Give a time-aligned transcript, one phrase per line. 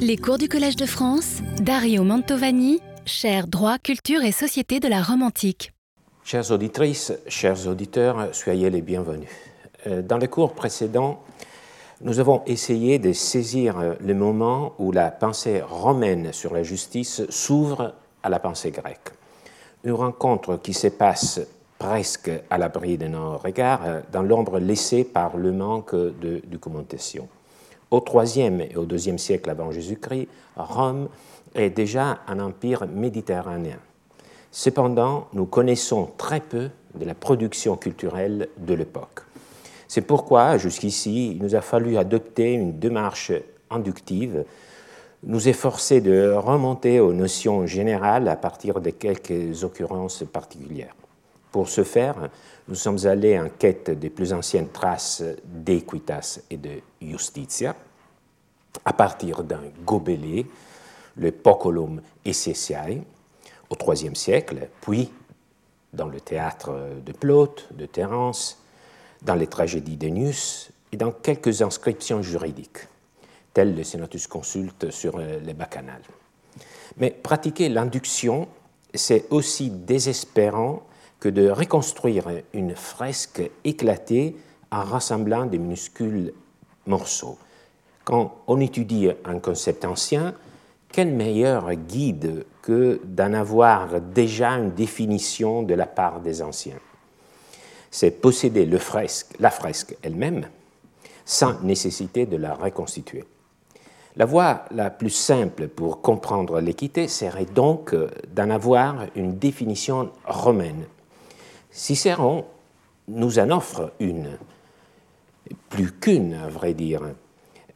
[0.00, 5.02] Les cours du Collège de France, Dario Mantovani, cher droit, culture et société de la
[5.02, 5.72] Rome antique.
[6.24, 9.28] Chères auditrices, chers auditeurs, soyez les bienvenus.
[9.86, 11.22] Euh, dans les cours précédents,
[12.00, 17.94] nous avons essayé de saisir le moment où la pensée romaine sur la justice s'ouvre
[18.22, 19.10] à la pensée grecque.
[19.84, 21.40] Une rencontre qui se passe
[21.78, 27.28] presque à l'abri de nos regards, euh, dans l'ombre laissée par le manque de documentation.
[27.90, 31.08] Au IIIe et au IIe siècle avant Jésus-Christ, Rome
[31.54, 33.78] est déjà un empire méditerranéen.
[34.50, 39.22] Cependant, nous connaissons très peu de la production culturelle de l'époque.
[39.86, 43.32] C'est pourquoi, jusqu'ici, il nous a fallu adopter une démarche
[43.70, 44.44] inductive,
[45.22, 50.94] nous efforcer de remonter aux notions générales à partir de quelques occurrences particulières.
[51.50, 52.28] Pour ce faire,
[52.68, 57.74] nous sommes allés en quête des plus anciennes traces d'Equitas et de Justitia,
[58.84, 60.46] à partir d'un gobelet,
[61.16, 63.02] le Poculum Essentiae,
[63.70, 65.10] au IIIe siècle, puis
[65.92, 68.62] dans le théâtre de Plaute, de Terence,
[69.22, 72.86] dans les tragédies d'Ennius et dans quelques inscriptions juridiques,
[73.54, 76.02] telles le Senatus Consulte sur les bacchanales.
[76.98, 78.46] Mais pratiquer l'induction,
[78.94, 80.82] c'est aussi désespérant
[81.20, 84.36] que de reconstruire une fresque éclatée
[84.70, 86.32] en rassemblant des minuscules
[86.86, 87.38] morceaux.
[88.04, 90.34] Quand on étudie un concept ancien,
[90.92, 96.78] quel meilleur guide que d'en avoir déjà une définition de la part des anciens?
[97.90, 100.46] C'est posséder le fresque, la fresque elle-même
[101.24, 103.24] sans nécessité de la reconstituer.
[104.16, 107.94] La voie la plus simple pour comprendre l'équité serait donc
[108.34, 110.86] d'en avoir une définition romaine
[111.78, 112.44] Cicéron
[113.06, 114.36] nous en offre une,
[115.68, 117.02] plus qu'une à vrai dire,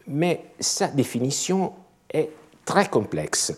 [0.08, 1.72] mais sa définition
[2.12, 2.30] est
[2.64, 3.56] très complexe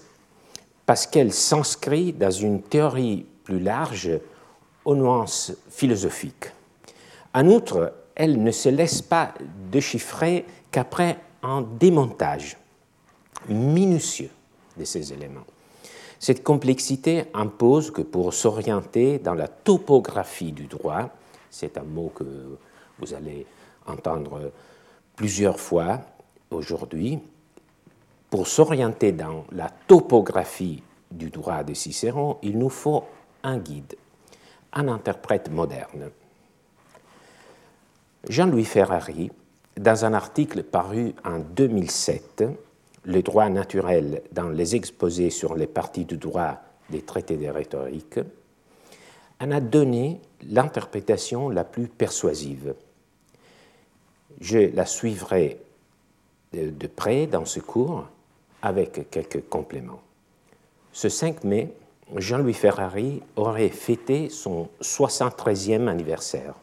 [0.84, 4.10] parce qu'elle s'inscrit dans une théorie plus large
[4.84, 6.52] aux nuances philosophiques.
[7.32, 9.32] En outre, elle ne se laisse pas
[9.72, 12.58] déchiffrer qu'après un démontage
[13.48, 14.30] minutieux
[14.76, 15.46] de ces éléments.
[16.24, 21.10] Cette complexité impose que pour s'orienter dans la topographie du droit,
[21.50, 22.24] c'est un mot que
[22.98, 23.44] vous allez
[23.84, 24.50] entendre
[25.16, 26.00] plusieurs fois
[26.50, 27.18] aujourd'hui,
[28.30, 33.04] pour s'orienter dans la topographie du droit de Cicéron, il nous faut
[33.42, 33.94] un guide,
[34.72, 36.08] un interprète moderne.
[38.30, 39.30] Jean-Louis Ferrari,
[39.76, 42.44] dans un article paru en 2007,
[43.04, 46.60] le droit naturel dans les exposés sur les parties du droit
[46.90, 48.20] des traités de rhétorique,
[49.40, 52.74] en a donné l'interprétation la plus persuasive.
[54.40, 55.60] Je la suivrai
[56.52, 58.06] de près dans ce cours
[58.62, 60.00] avec quelques compléments.
[60.92, 61.74] Ce 5 mai,
[62.16, 66.54] Jean-Louis Ferrari aurait fêté son 73e anniversaire.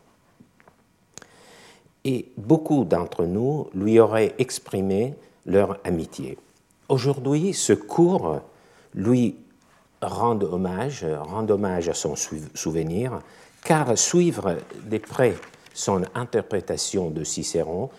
[2.04, 5.14] Et beaucoup d'entre nous lui auraient exprimé
[5.46, 6.38] leur amitié.
[6.90, 8.42] Aujourd'hui, ce cours
[8.94, 9.38] lui
[10.02, 13.20] rend hommage, rend hommage à son souvenir,
[13.64, 15.36] car suivre de près
[15.74, 17.90] son interprétation de Cicéron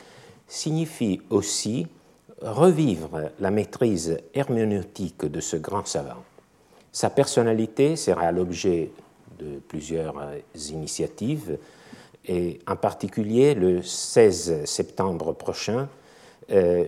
[0.46, 1.86] signifie aussi
[2.42, 6.24] revivre la maîtrise herméneutique de ce grand savant.
[6.90, 8.90] Sa personnalité sera l'objet
[9.38, 10.14] de plusieurs
[10.70, 11.58] initiatives,
[12.26, 15.88] et en particulier le 16 septembre prochain,
[16.50, 16.84] euh,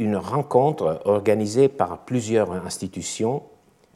[0.00, 3.42] une rencontre organisée par plusieurs institutions,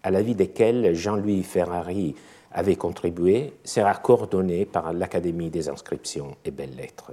[0.02, 2.14] à l'avis desquelles Jean-Louis Ferrari
[2.52, 7.12] avait contribué, sera coordonnée par l'Académie des inscriptions et belles-lettres.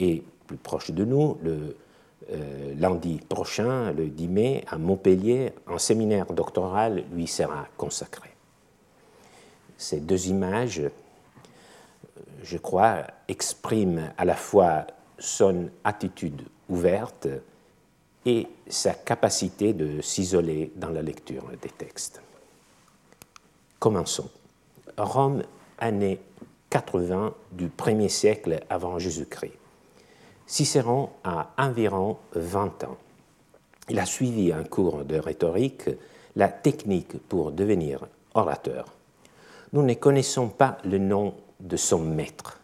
[0.00, 1.76] Et plus proche de nous, le
[2.32, 8.30] euh, lundi prochain, le 10 mai, à Montpellier, un séminaire doctoral lui sera consacré.
[9.76, 10.80] Ces deux images,
[12.42, 14.86] je crois, expriment à la fois
[15.18, 17.28] son attitude ouverte
[18.28, 22.20] et sa capacité de s'isoler dans la lecture des textes.
[23.78, 24.28] Commençons.
[24.98, 25.42] Rome,
[25.78, 26.20] année
[26.68, 29.54] 80 du 1er siècle avant Jésus-Christ.
[30.46, 32.98] Cicéron a environ 20 ans.
[33.88, 35.88] Il a suivi un cours de rhétorique,
[36.36, 38.92] la technique pour devenir orateur.
[39.72, 42.60] Nous ne connaissons pas le nom de son maître,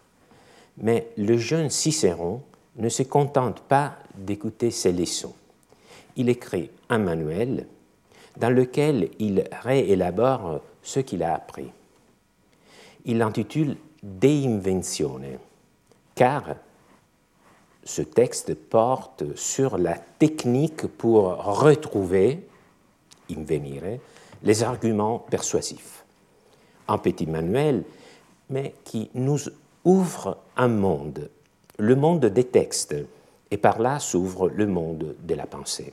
[0.76, 2.42] mais le jeune Cicéron
[2.76, 5.34] ne se contente pas d'écouter ses leçons
[6.16, 7.66] il écrit un manuel
[8.36, 11.70] dans lequel il réélabore ce qu'il a appris.
[13.04, 15.38] Il l'intitule De Invenzione,
[16.14, 16.56] car
[17.84, 21.24] ce texte porte sur la technique pour
[21.60, 22.46] retrouver,
[23.30, 23.98] invenire,
[24.42, 26.04] les arguments persuasifs.
[26.88, 27.84] Un petit manuel,
[28.50, 29.38] mais qui nous
[29.84, 31.30] ouvre un monde,
[31.78, 32.94] le monde des textes,
[33.50, 35.92] et par là s'ouvre le monde de la pensée.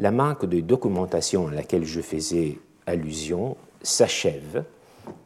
[0.00, 4.64] La manque de documentation à laquelle je faisais allusion s'achève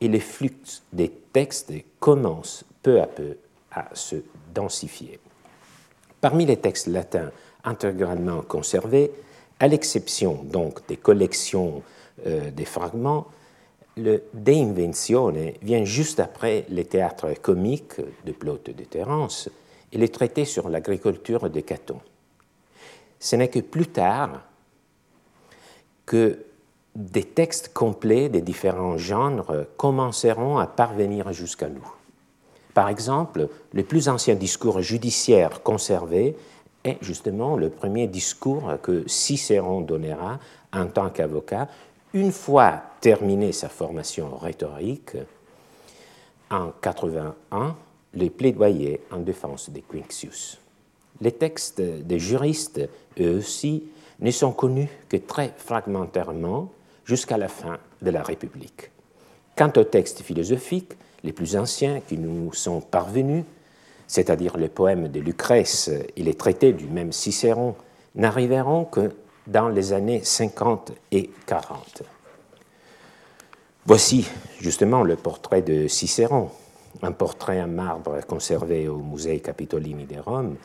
[0.00, 3.36] et les flux des textes commencent peu à peu
[3.70, 4.16] à se
[4.54, 5.18] densifier.
[6.20, 7.30] Parmi les textes latins
[7.64, 9.10] intégralement conservés,
[9.60, 11.82] à l'exception donc des collections
[12.26, 13.26] euh, des fragments,
[13.96, 19.50] le De Inventione vient juste après les théâtres comiques de Plaute de Terence
[19.92, 22.00] et les traités sur l'agriculture de Caton.
[23.20, 24.40] Ce n'est que plus tard
[26.12, 26.44] que
[26.94, 31.90] des textes complets des différents genres commenceront à parvenir jusqu'à nous.
[32.74, 36.36] Par exemple, le plus ancien discours judiciaire conservé
[36.84, 40.38] est justement le premier discours que Cicéron donnera
[40.74, 41.66] en tant qu'avocat
[42.12, 45.16] une fois terminé sa formation rhétorique
[46.50, 47.74] en 81
[48.12, 50.58] les plaidoyers en défense des Quincius.
[51.22, 52.86] Les textes des juristes,
[53.18, 53.84] eux aussi,
[54.20, 56.70] ne sont connus que très fragmentairement
[57.04, 58.90] jusqu'à la fin de la République.
[59.56, 63.44] Quant aux textes philosophiques, les plus anciens qui nous sont parvenus,
[64.06, 67.74] c'est-à-dire les poèmes de Lucrèce et les traités du même Cicéron,
[68.14, 69.10] n'arriveront que
[69.46, 72.02] dans les années 50 et 40.
[73.84, 74.28] Voici
[74.60, 76.50] justement le portrait de Cicéron,
[77.02, 80.56] un portrait en marbre conservé au Musée Capitolini de Rome,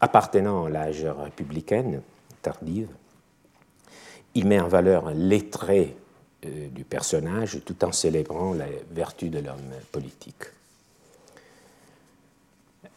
[0.00, 2.02] appartenant à l'âge républicaine
[2.42, 2.88] tardive.
[4.34, 5.94] Il met en valeur les traits
[6.44, 10.44] euh, du personnage tout en célébrant la vertu de l'homme politique.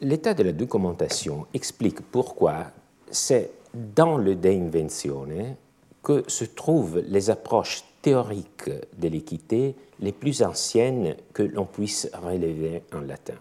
[0.02, 2.72] L'état de la documentation explique pourquoi
[3.10, 5.56] c'est dans le De Inventione
[6.04, 12.84] que se trouvent les approches théoriques de l'équité les plus anciennes que l'on puisse relever
[12.94, 13.36] en latin,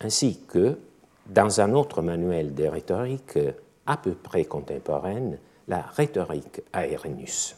[0.00, 0.78] ainsi que
[1.26, 3.38] dans un autre manuel de rhétorique
[3.88, 7.56] à peu près contemporaine, la rhétorique Aerenius.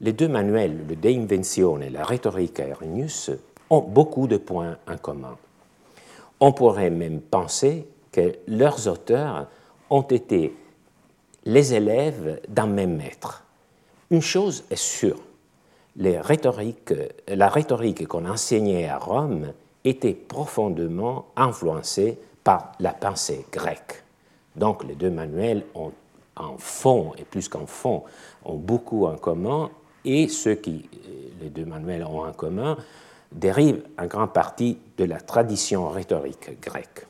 [0.00, 3.30] Les deux manuels, le De Inventione et la rhétorique Aerenius,
[3.70, 5.36] ont beaucoup de points en commun.
[6.38, 9.48] On pourrait même penser que leurs auteurs
[9.88, 10.54] ont été
[11.46, 13.44] les élèves d'un même maître.
[14.10, 15.18] Une chose est sûre,
[15.96, 19.52] la rhétorique qu'on enseignait à Rome
[19.84, 24.02] était profondément influencée par la pensée grecque.
[24.56, 25.92] Donc les deux manuels ont
[26.36, 28.04] en fond, et plus qu'en fond,
[28.44, 29.70] ont beaucoup en commun,
[30.04, 30.88] et ce qui
[31.40, 32.76] les deux manuels ont en commun
[33.32, 37.06] dérive en grande partie de la tradition rhétorique grecque.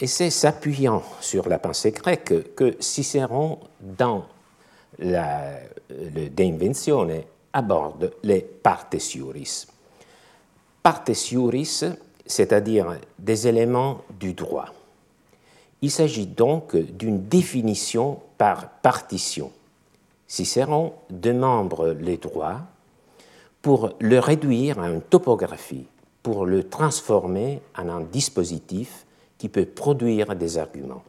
[0.00, 4.26] Et c'est s'appuyant sur la pensée grecque que Cicéron, dans
[4.98, 5.58] la,
[5.90, 9.66] le De Inventione, aborde les partes iuris.
[10.82, 11.84] Partes iuris,
[12.24, 14.72] c'est-à-dire des éléments du droit.
[15.82, 19.52] Il s'agit donc d'une définition par partition.
[20.26, 22.60] Cicéron démembre les droits
[23.62, 25.86] pour le réduire à une topographie,
[26.22, 29.06] pour le transformer en un dispositif
[29.38, 31.04] qui peut produire des arguments.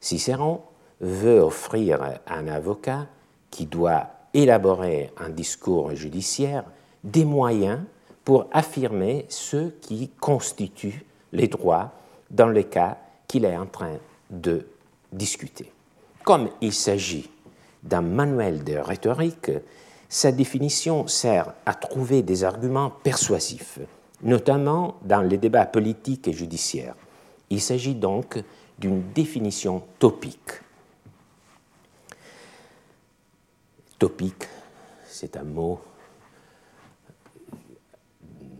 [0.00, 0.60] Cicéron
[1.00, 3.06] veut offrir à un avocat
[3.50, 6.64] qui doit élaborer un discours judiciaire
[7.04, 7.80] des moyens
[8.24, 11.92] pour affirmer ce qui constitue les droits
[12.30, 12.96] dans le cas
[13.32, 13.96] qu'il est en train
[14.28, 14.66] de
[15.10, 15.72] discuter.
[16.22, 17.30] Comme il s'agit
[17.82, 19.50] d'un manuel de rhétorique,
[20.06, 23.78] sa définition sert à trouver des arguments persuasifs,
[24.22, 26.94] notamment dans les débats politiques et judiciaires.
[27.48, 28.38] Il s'agit donc
[28.78, 30.60] d'une définition topique.
[33.98, 34.46] Topique,
[35.06, 35.80] c'est un mot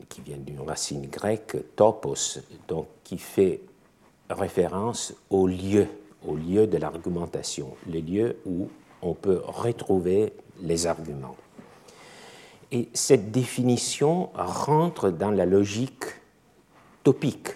[0.08, 3.60] qui vient d'une racine grecque, topos, donc qui fait
[4.32, 5.86] référence au lieu,
[6.26, 8.68] au lieu de l'argumentation, les lieux où
[9.00, 11.36] on peut retrouver les arguments.
[12.70, 16.04] Et cette définition rentre dans la logique
[17.02, 17.48] topique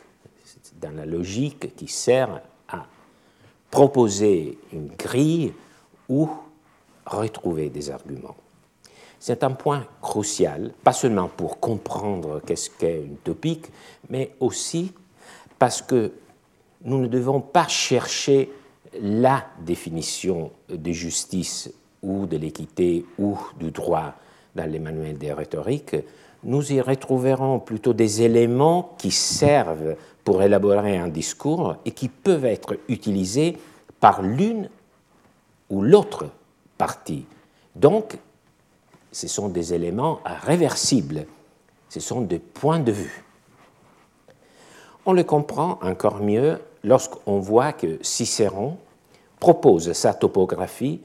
[0.80, 2.87] dans la logique qui sert à
[3.71, 5.52] proposer une grille
[6.09, 6.28] ou
[7.04, 8.37] retrouver des arguments.
[9.18, 13.66] C'est un point crucial, pas seulement pour comprendre qu'est-ce qu'est une topique,
[14.11, 14.92] mais aussi
[15.59, 16.12] parce que
[16.85, 18.50] nous ne devons pas chercher
[19.00, 21.71] la définition de justice
[22.02, 24.14] ou de l'équité ou du droit
[24.54, 25.97] dans les manuels des rhétoriques,
[26.45, 32.45] nous y retrouverons plutôt des éléments qui servent pour élaborer un discours et qui peuvent
[32.45, 33.56] être utilisés
[34.00, 34.68] par l'une
[35.71, 36.30] ou l'autre
[36.78, 37.26] partie.
[37.75, 38.16] Donc,
[39.12, 41.26] ce sont des éléments réversibles,
[41.88, 43.25] ce sont des points de vue.
[45.09, 48.77] On le comprend encore mieux lorsqu'on voit que Cicéron
[49.39, 51.01] propose sa topographie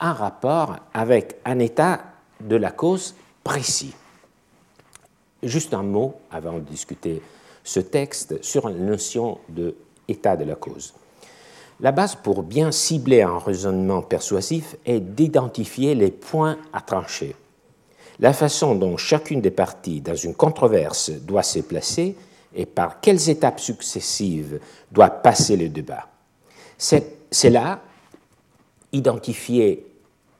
[0.00, 2.00] en rapport avec un état
[2.40, 3.92] de la cause précis.
[5.42, 7.22] Juste un mot avant de discuter
[7.64, 9.74] ce texte sur la notion de
[10.06, 10.94] état de la cause.
[11.80, 17.34] La base pour bien cibler un raisonnement persuasif est d'identifier les points à trancher.
[18.20, 22.16] La façon dont chacune des parties dans une controverse doit se placer
[22.54, 26.08] et par quelles étapes successives doit passer le débat?
[26.78, 27.80] C'est là
[28.92, 29.86] identifier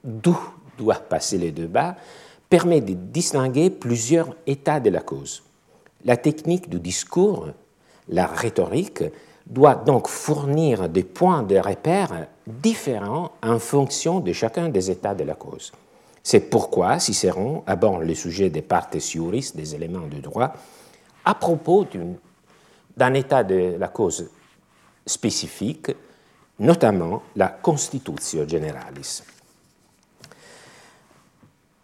[0.03, 0.37] d'où
[0.77, 1.95] doit passer le débat
[2.49, 5.43] permet de distinguer plusieurs états de la cause.
[6.03, 7.47] La technique du discours,
[8.09, 9.03] la rhétorique,
[9.45, 15.23] doit donc fournir des points de repère différents en fonction de chacun des états de
[15.23, 15.71] la cause.
[16.23, 20.53] C'est pourquoi Cicéron aborde le sujet des partes iuris, des éléments de droit,
[21.25, 21.85] à propos
[22.97, 24.29] d'un état de la cause
[25.05, 25.91] spécifique,
[26.59, 29.23] notamment la constitutio generalis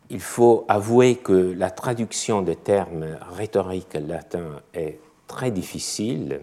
[0.10, 6.41] il faut avouer que la traduction des termes rhétoriques latins est très difficile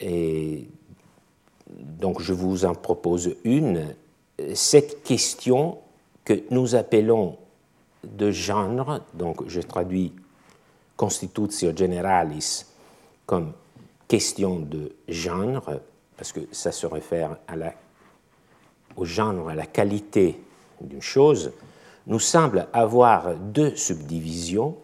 [0.00, 0.68] et
[1.70, 3.94] donc je vous en propose une.
[4.54, 5.78] Cette question
[6.24, 7.36] que nous appelons
[8.02, 10.12] de genre, donc je traduis
[10.96, 12.66] constitutio generalis
[13.26, 13.52] comme
[14.08, 15.70] question de genre,
[16.16, 17.74] parce que ça se réfère la,
[18.96, 20.40] au genre, à la qualité
[20.80, 21.52] d'une chose,
[22.06, 24.76] nous semble avoir deux subdivisions,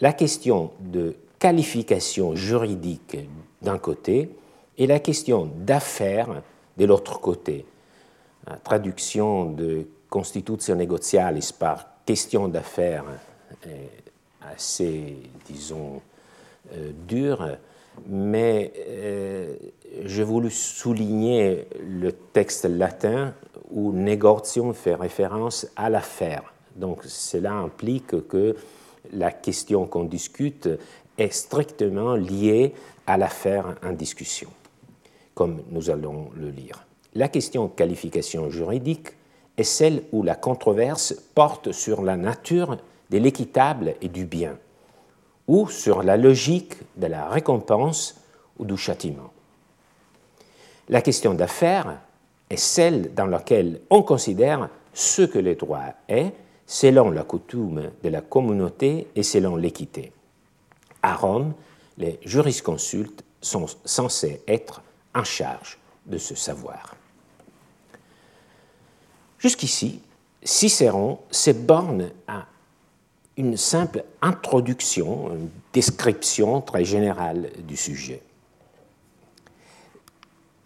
[0.00, 3.16] la question de qualification juridique
[3.62, 4.30] d'un côté
[4.76, 6.42] et la question d'affaires
[6.76, 7.64] de l'autre côté.
[8.46, 13.04] La traduction de constitution negotialis par question d'affaires
[14.42, 15.16] assez,
[15.46, 16.00] disons,
[16.72, 17.56] euh, dure,
[18.06, 19.54] mais euh,
[20.04, 23.34] j'ai voulu souligner le texte latin
[23.70, 26.52] où négociation fait référence à l'affaire.
[26.76, 28.54] Donc cela implique que
[29.12, 30.68] la question qu'on discute
[31.16, 32.74] est strictement liée
[33.06, 34.50] à l'affaire en discussion,
[35.34, 36.84] comme nous allons le lire.
[37.14, 39.08] La question de qualification juridique
[39.56, 42.76] est celle où la controverse porte sur la nature
[43.10, 44.58] de l'équitable et du bien,
[45.46, 48.20] ou sur la logique de la récompense
[48.58, 49.32] ou du châtiment.
[50.88, 52.00] La question d'affaire
[52.50, 56.32] est celle dans laquelle on considère ce que le droit est
[56.66, 60.12] selon la coutume de la communauté et selon l'équité.
[61.02, 61.54] À Rome,
[61.96, 64.82] les jurisconsultes sont censés être
[65.14, 66.94] en charge de ce savoir.
[69.38, 70.02] Jusqu'ici,
[70.42, 72.46] Cicéron se borne à
[73.38, 78.20] une simple introduction, une description très générale du sujet.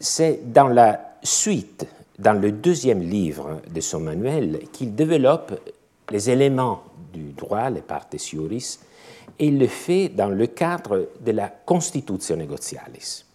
[0.01, 1.87] C'est dans la suite,
[2.19, 5.53] dans le deuxième livre de son manuel, qu'il développe
[6.11, 8.79] les éléments du droit, les partes iuris,
[9.39, 13.27] et il le fait dans le cadre de la Constitution negotialis,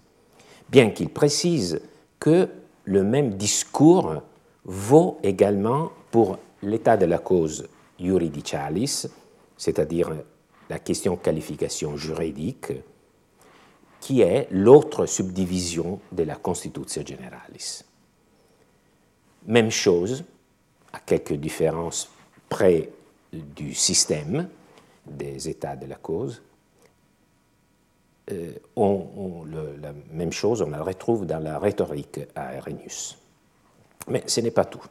[0.68, 1.80] bien qu'il précise
[2.20, 2.50] que
[2.86, 4.16] le même discours
[4.66, 7.68] vaut également pour l'état de la cause
[8.00, 9.08] juridicalis,
[9.58, 10.12] c'est-à-dire
[10.70, 12.74] la question qualification juridique,
[14.00, 17.84] qui est l'autre subdivision de la Constitution generalis.
[19.48, 20.24] Même chose,
[20.94, 22.10] à quelques différences
[22.50, 22.90] près
[23.34, 24.48] du système
[25.06, 26.42] des états de la cause.
[28.32, 29.46] Euh, on,
[29.82, 33.18] la même chose, on la retrouve dans la rhétorique à Arrhenius.
[34.10, 34.84] Mais ce n'est pas tout.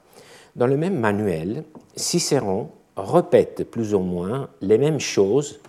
[0.55, 5.61] Dans le même manuel, Cicéron répète plus ou moins les mêmes choses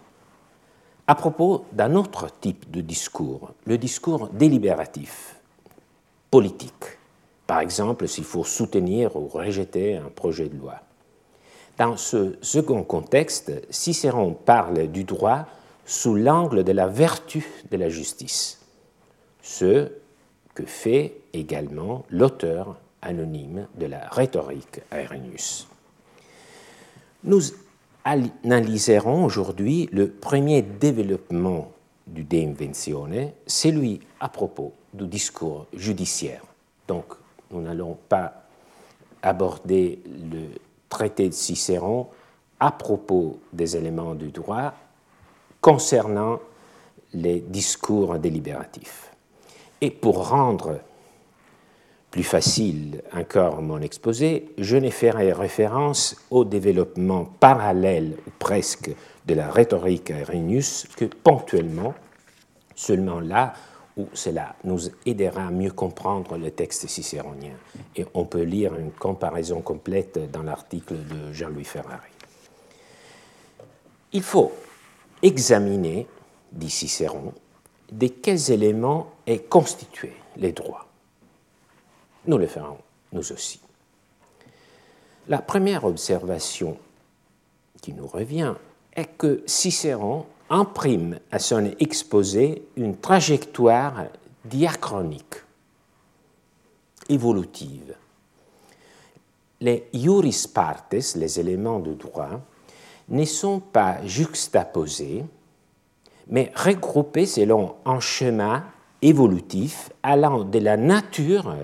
[1.08, 5.38] à propos d'un autre type de discours, le discours délibératif,
[6.30, 6.98] politique.
[7.46, 10.82] Par exemple, s'il faut soutenir ou rejeter un projet de loi.
[11.78, 15.46] Dans ce second contexte, Cicéron parle du droit
[15.86, 18.60] sous l'angle de la vertu de la justice,
[19.42, 19.92] ce
[20.56, 25.68] que fait également l'auteur anonyme de la rhétorique Arrhenius.
[27.28, 27.42] Nous
[28.06, 31.74] analyserons aujourd'hui le premier développement
[32.08, 36.42] du De Inventione, celui à propos du discours judiciaire.
[36.88, 37.04] Donc,
[37.52, 38.46] nous n'allons pas
[39.22, 40.58] aborder le
[40.88, 42.08] traité de Cicéron
[42.62, 44.74] à propos des éléments du droit
[45.60, 46.40] concernant
[47.14, 49.12] les discours délibératifs.
[49.82, 50.80] Et pour rendre
[52.12, 58.90] plus facile encore mon exposé, je ne ferai référence au développement parallèle ou presque
[59.26, 61.94] de la rhétorique Arrhenius que ponctuellement,
[62.76, 63.54] seulement là
[63.98, 67.56] où cela nous aidera à mieux comprendre le texte cicéronien.
[67.96, 72.12] Et on peut lire une comparaison complète dans l'article de Jean-Louis Ferrari.
[74.14, 74.54] Il faut
[75.22, 76.08] examiner,
[76.52, 77.34] dit Cicéron,
[77.92, 80.87] de quels éléments est constitué les droits.
[82.28, 82.78] Nous le ferons,
[83.14, 83.62] nous aussi.
[85.30, 86.78] La première observation
[87.82, 88.54] qui nous revient
[88.94, 94.06] est que Cicéron imprime à son exposé une trajectoire
[94.44, 95.36] diachronique,
[97.10, 97.96] évolutive.
[99.60, 102.42] Les iuris partes, les éléments de droit,
[103.10, 105.24] ne sont pas juxtaposés,
[106.28, 108.66] mais regroupés selon un schéma
[109.02, 111.56] évolutif allant de la nature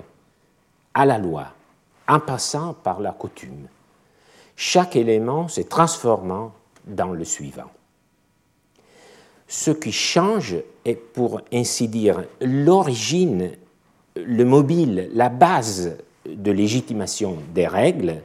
[0.94, 1.48] à la loi,
[2.08, 3.68] en passant par la coutume,
[4.56, 6.52] chaque élément se transformant
[6.86, 7.70] dans le suivant.
[9.48, 13.52] Ce qui change est, pour ainsi dire, l'origine,
[14.16, 15.96] le mobile, la base
[16.26, 18.22] de légitimation des règles,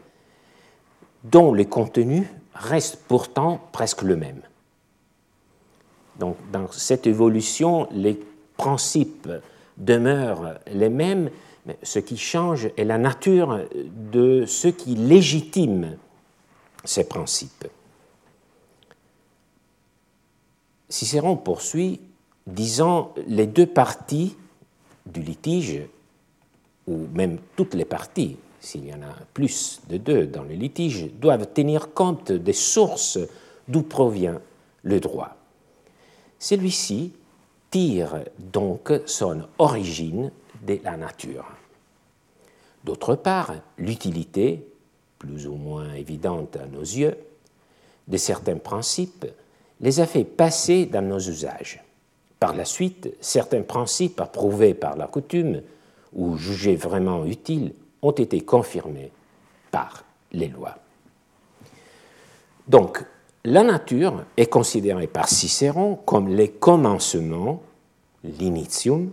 [1.24, 4.42] dont le contenu reste pourtant presque le même.
[6.18, 8.20] Donc, dans cette évolution, les
[8.58, 9.30] principes
[9.78, 11.30] demeurent les mêmes,
[11.84, 13.60] ce qui change est la nature
[14.12, 15.98] de ce qui légitime
[16.84, 17.68] ces principes.
[20.88, 22.02] Cicéron poursuit
[22.48, 24.36] disant les deux parties
[25.06, 25.82] du litige,
[26.88, 31.12] ou même toutes les parties, s'il y en a plus de deux dans le litige,
[31.14, 33.20] doivent tenir compte des sources
[33.68, 34.42] d'où provient
[34.84, 35.36] le droit.
[36.40, 37.14] Celui-ci
[37.70, 40.32] tire donc son origine
[40.66, 41.46] de la nature.
[42.90, 44.66] D'autre part, l'utilité,
[45.20, 47.16] plus ou moins évidente à nos yeux,
[48.08, 49.28] de certains principes
[49.80, 51.84] les a fait passer dans nos usages.
[52.40, 55.62] Par la suite, certains principes approuvés par la coutume
[56.14, 59.12] ou jugés vraiment utiles ont été confirmés
[59.70, 60.80] par les lois.
[62.68, 63.06] Donc,
[63.46, 67.62] la nature est considérée par Cicéron comme le commencement,
[68.24, 69.12] l'initium.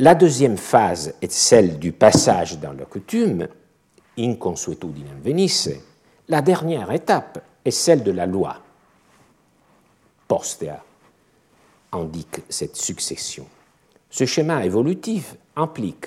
[0.00, 3.48] La deuxième phase est celle du passage dans la coutume,
[4.16, 5.70] inconsuetudinem venisse.
[6.28, 8.58] La dernière étape est celle de la loi,
[10.28, 10.84] postea
[11.90, 13.46] indique cette succession.
[14.08, 16.06] Ce schéma évolutif implique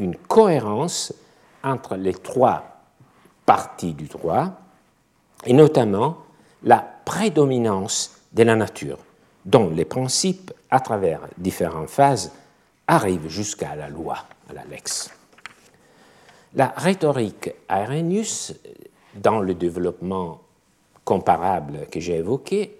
[0.00, 1.14] une cohérence
[1.62, 2.82] entre les trois
[3.46, 4.58] parties du droit,
[5.44, 6.18] et notamment
[6.64, 8.98] la prédominance de la nature,
[9.44, 12.32] dont les principes, à travers différentes phases,
[12.90, 14.16] arrivent jusqu'à la loi,
[14.48, 15.10] à la lex.
[16.54, 18.52] La rhétorique Arrhenius,
[19.14, 20.40] dans le développement
[21.04, 22.76] comparable que j'ai évoqué,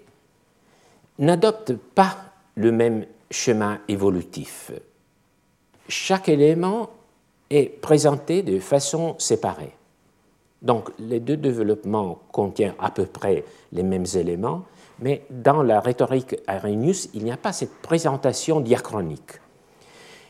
[1.17, 2.17] n'adopte pas
[2.55, 4.71] le même chemin évolutif.
[5.87, 6.89] Chaque élément
[7.49, 9.71] est présenté de façon séparée.
[10.61, 14.65] Donc les deux développements contiennent à peu près les mêmes éléments,
[14.99, 19.40] mais dans la rhétorique Arrhenius, il n'y a pas cette présentation diachronique.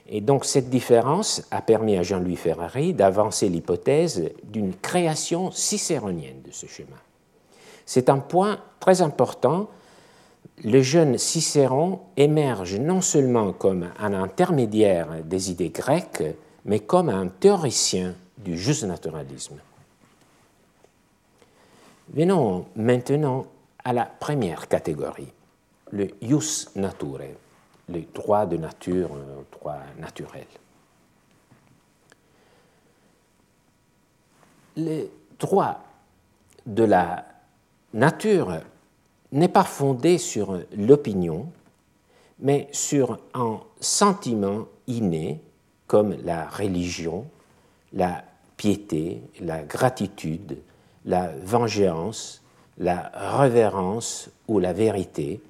[0.08, 6.52] Et donc cette différence a permis à Jean-Louis Ferrari d'avancer l'hypothèse d'une création cicéronienne de
[6.52, 6.98] ce schéma.
[7.86, 9.70] C'est un point très important
[10.64, 16.24] le jeune Cicéron émerge non seulement comme un intermédiaire des idées grecques,
[16.66, 19.58] mais comme un théoricien du juste naturalisme.
[22.14, 23.46] Venons maintenant
[23.84, 25.34] à la première catégorie,
[25.92, 27.36] le jus naturae,
[27.92, 30.48] le droit de nature, le droit naturel.
[34.78, 35.84] Le droit
[36.66, 37.26] de la
[37.94, 38.62] nature
[39.32, 41.52] n'est pas fondé sur l'opinion,
[42.40, 45.42] mais sur un sentiment inné
[45.88, 47.26] comme la religion,
[47.94, 48.24] la
[48.58, 50.58] piété, la gratitude,
[51.06, 52.42] la vengeance,
[52.78, 55.42] la révérence ou la vérité.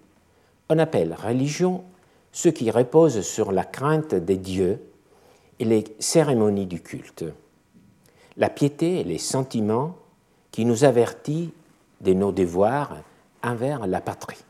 [0.69, 1.83] On appelle religion
[2.31, 4.79] ce qui repose sur la crainte des dieux
[5.59, 7.25] et les cérémonies du culte.
[8.37, 9.95] La piété et les sentiments
[10.51, 11.49] qui nous avertissent
[12.01, 12.97] de nos devoirs
[13.43, 14.43] envers la patrie,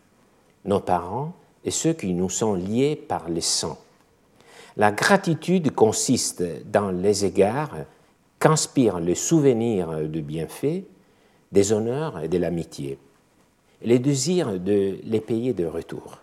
[0.66, 3.78] nos parents et ceux qui nous sont liés par les sang.
[4.78, 7.76] La gratitude consiste dans les égards
[8.40, 10.84] qu'inspire le souvenir de bienfaits,
[11.52, 12.98] des honneurs et de l'amitié,
[13.82, 16.20] et le désir de les payer de retour.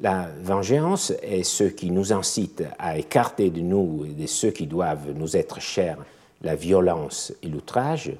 [0.00, 4.66] La vengeance est ce qui nous incite à écarter de nous et de ceux qui
[4.66, 5.98] doivent nous être chers
[6.42, 8.12] la violence et l'outrage,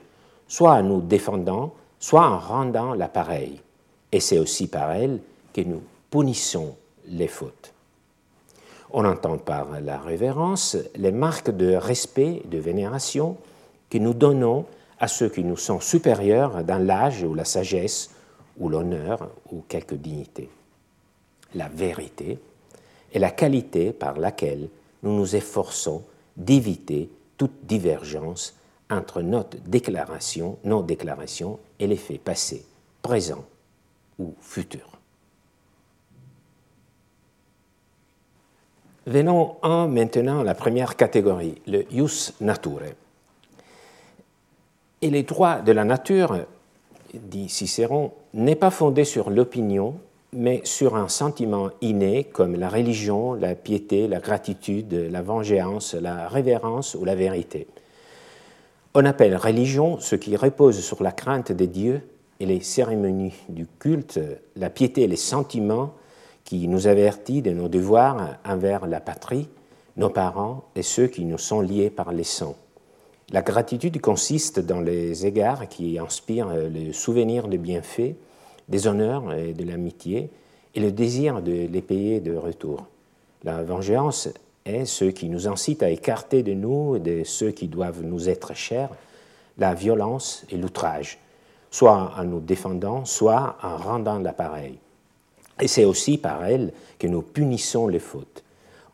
[0.46, 3.60] soit en nous défendant, soit en rendant l'appareil.
[4.12, 5.20] Et c'est aussi par elle
[5.52, 6.76] que nous punissons
[7.08, 7.72] les fautes.
[8.92, 13.36] On entend par la révérence les marques de respect et de vénération
[13.90, 14.64] que nous donnons
[15.00, 18.10] à ceux qui nous sont supérieurs dans l'âge ou la sagesse
[18.58, 20.48] ou l'honneur ou quelque dignité.
[21.54, 22.38] La vérité
[23.12, 24.68] est la qualité par laquelle
[25.02, 26.02] nous nous efforçons
[26.36, 28.56] d'éviter toute divergence
[28.90, 32.64] entre notre déclaration, nos déclarations et les faits passés,
[33.02, 33.44] présents
[34.18, 34.98] ou futurs.
[39.06, 42.94] Venons en maintenant à la première catégorie, le jus naturae.
[45.02, 46.46] Et les droits de la nature,
[47.12, 49.94] dit Cicéron, n'est pas fondé sur l'opinion,
[50.34, 56.28] mais sur un sentiment inné comme la religion, la piété, la gratitude, la vengeance, la
[56.28, 57.66] révérence ou la vérité.
[58.94, 62.00] On appelle religion ce qui repose sur la crainte des dieux
[62.40, 64.20] et les cérémonies du culte,
[64.56, 65.94] la piété et les sentiments
[66.44, 69.48] qui nous avertit de nos devoirs envers la patrie,
[69.96, 72.56] nos parents et ceux qui nous sont liés par les sangs.
[73.30, 78.14] La gratitude consiste dans les égards qui inspirent le souvenir de bienfaits,
[78.68, 80.30] des honneurs et de l'amitié,
[80.74, 82.86] et le désir de les payer de retour.
[83.44, 84.28] La vengeance
[84.64, 88.54] est ce qui nous incite à écarter de nous de ceux qui doivent nous être
[88.54, 88.90] chers
[89.58, 91.18] la violence et l'outrage,
[91.70, 94.78] soit en nous défendant, soit en rendant l'appareil.
[95.60, 98.42] Et c'est aussi par elle que nous punissons les fautes.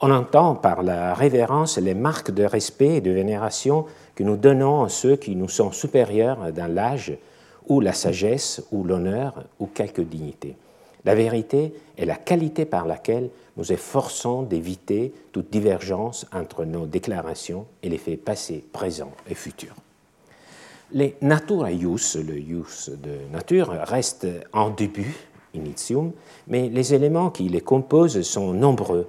[0.02, 4.85] On entend par la révérence les marques de respect et de vénération que nous donnons
[4.85, 7.16] à ceux qui nous sont supérieurs dans l'âge,
[7.70, 10.56] ou la sagesse, ou l'honneur, ou quelque dignité.
[11.04, 17.66] La vérité est la qualité par laquelle nous efforçons d'éviter toute divergence entre nos déclarations
[17.83, 19.76] et les faits passés, présents et futurs.
[20.92, 25.14] Les natura ius, le ius de nature, restent en début
[25.54, 26.11] initium,
[26.48, 29.09] mais les éléments qui les composent sont nombreux.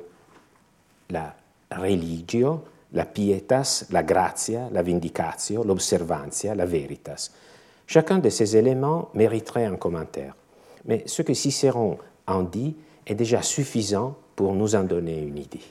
[1.09, 1.35] La
[1.71, 2.61] religio,
[2.93, 7.31] la pietas, la grazia, la vindicatio, l'observantia, la veritas.
[7.91, 10.33] Chacun de ces éléments mériterait un commentaire,
[10.85, 12.73] mais ce que Cicéron en dit
[13.05, 15.65] est déjà suffisant pour nous en donner une idée.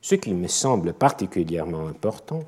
[0.00, 2.40] Ce qui me semble particulièrement important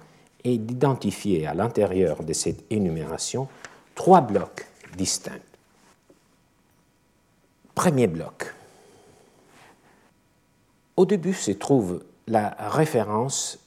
[0.45, 3.49] est d'identifier à l'intérieur de cette énumération
[3.95, 5.45] trois blocs distincts.
[7.75, 8.55] Premier bloc.
[10.97, 13.59] Au début se trouve la référence.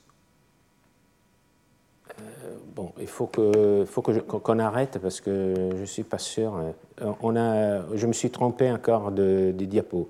[2.75, 6.57] Bon, il faut que, faut que qu'on arrête parce que je ne suis pas sûr.
[7.01, 10.09] Euh, on a, je me suis trompé encore de, de diapo.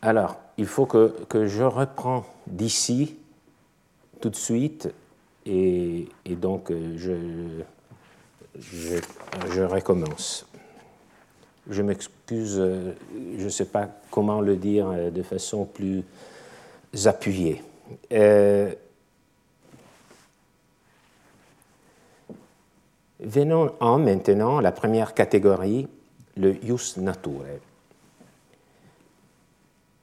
[0.00, 3.16] Alors, il faut que, que je reprends d'ici
[4.20, 4.88] tout de suite
[5.46, 7.62] et, donc, euh, je,
[8.58, 10.46] je, recommence.
[11.70, 12.92] Je m'excuse, euh,
[13.38, 16.04] je ne sais pas comment le dire euh, de façon plus
[17.06, 17.62] appuyée.
[23.20, 25.88] venons en maintenant la première catégorie,
[26.36, 27.60] le jus naturae.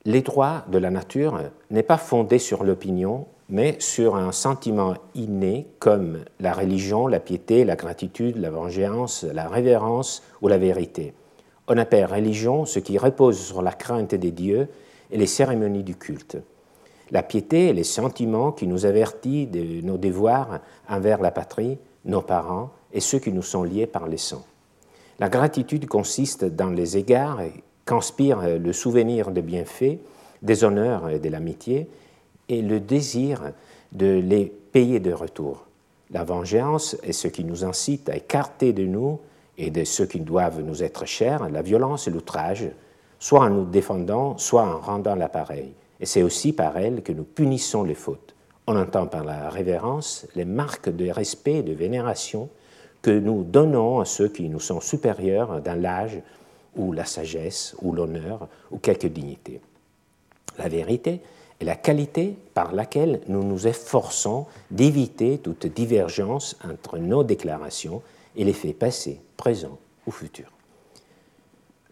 [0.05, 5.67] Les droits de la nature n'est pas fondé sur l'opinion, mais sur un sentiment inné
[5.77, 11.13] comme la religion, la piété, la gratitude, la vengeance, la révérence ou la vérité.
[11.67, 14.67] On appelle religion ce qui repose sur la crainte des dieux
[15.11, 16.37] et les cérémonies du culte.
[17.11, 22.21] La piété est les sentiments qui nous avertissent de nos devoirs envers la patrie, nos
[22.21, 24.45] parents et ceux qui nous sont liés par les sangs.
[25.19, 27.41] La gratitude consiste dans les égards
[27.85, 29.99] qu'inspire le souvenir des bienfaits,
[30.41, 31.87] des honneurs et de l'amitié,
[32.49, 33.51] et le désir
[33.91, 35.65] de les payer de retour.
[36.11, 39.19] La vengeance est ce qui nous incite à écarter de nous
[39.57, 42.69] et de ceux qui doivent nous être chers la violence et l'outrage,
[43.19, 45.73] soit en nous défendant, soit en rendant l'appareil.
[45.99, 48.33] Et c'est aussi par elle que nous punissons les fautes.
[48.67, 52.49] On entend par la révérence les marques de respect et de vénération
[53.01, 56.19] que nous donnons à ceux qui nous sont supérieurs dans l'âge
[56.75, 59.61] ou la sagesse ou l'honneur ou quelque dignité.
[60.57, 61.21] La vérité,
[61.61, 68.01] et la qualité par laquelle nous nous efforçons d'éviter toute divergence entre nos déclarations
[68.35, 70.51] et les faits passés, présents ou futurs.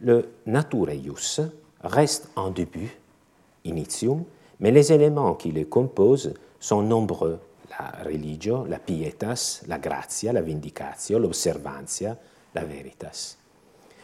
[0.01, 1.41] Le natureius
[1.81, 2.95] reste en début,
[3.65, 4.23] initium,
[4.59, 7.39] mais les éléments qui le composent sont nombreux.
[7.71, 12.15] La religio, la pietas, la grazia, la vindicatio, l'observantia,
[12.53, 13.37] la veritas.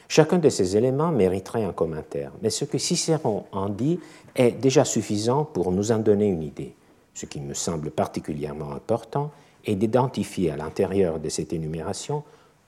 [0.07, 3.99] Chacun de ces éléments mériterait un commentaire, mais ce que Cicéron en dit
[4.35, 6.73] est déjà suffisant pour nous en donner une idée.
[7.13, 9.31] Ce qui me semble particulièrement important
[9.65, 12.23] est d'identifier à l'intérieur de cette énumération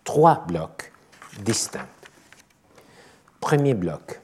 [0.08, 0.94] trois blocs
[1.44, 1.90] distincts.
[3.42, 4.22] Premier bloc.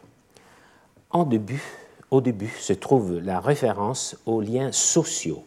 [1.12, 5.43] Au début se trouve la référence aux liens sociaux,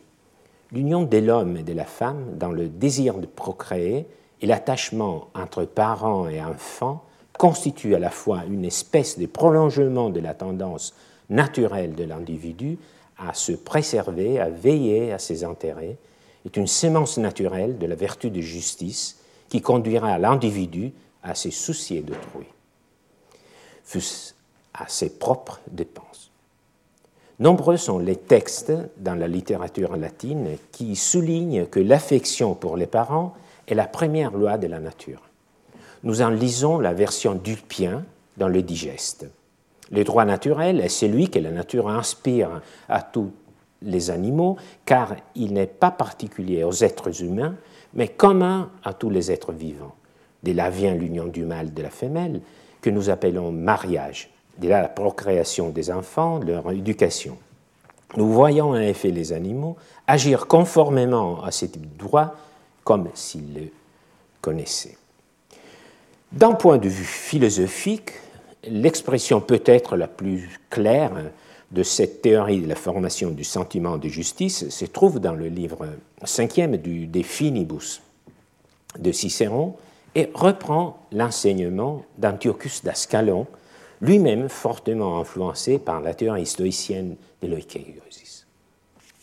[0.72, 4.06] l'union de l'homme et de la femme dans le désir de procréer
[4.42, 7.02] et l'attachement entre parents et enfants
[7.38, 10.94] constitue à la fois une espèce de prolongement de la tendance
[11.30, 12.78] naturelle de l'individu
[13.16, 15.96] à se préserver, à veiller à ses intérêts,
[16.44, 19.15] est une sémence naturelle de la vertu de justice
[19.48, 22.46] qui conduira l'individu à se soucier d'autrui,
[23.84, 24.02] fût
[24.74, 26.30] à ses propres dépenses.
[27.38, 33.34] Nombreux sont les textes dans la littérature latine qui soulignent que l'affection pour les parents
[33.66, 35.22] est la première loi de la nature
[36.06, 38.04] nous en lisons la version d'Ulpien
[38.36, 39.26] dans le digeste.
[39.90, 43.32] Le droit naturel est celui que la nature inspire à tous
[43.82, 47.56] les animaux, car il n'est pas particulier aux êtres humains,
[47.94, 49.94] mais commun à tous les êtres vivants.
[50.42, 52.40] De là vient l'union du mâle et de la femelle,
[52.80, 54.30] que nous appelons mariage.
[54.58, 57.36] De là la procréation des enfants, leur éducation.
[58.16, 61.66] Nous voyons en effet les animaux agir conformément à ce
[61.98, 62.34] droit
[62.84, 63.68] comme s'ils le
[64.40, 64.96] connaissaient.
[66.32, 68.12] D'un point de vue philosophique,
[68.64, 71.12] l'expression peut-être la plus claire
[71.72, 75.86] de cette théorie de la formation du sentiment de justice se trouve dans le livre
[76.24, 78.02] cinquième du De Finibus
[78.98, 79.74] de Cicéron
[80.14, 83.46] et reprend l'enseignement d'Antiochus d'Ascalon,
[84.00, 88.46] lui-même fortement influencé par la théorie stoïcienne de l'oikaiiosis.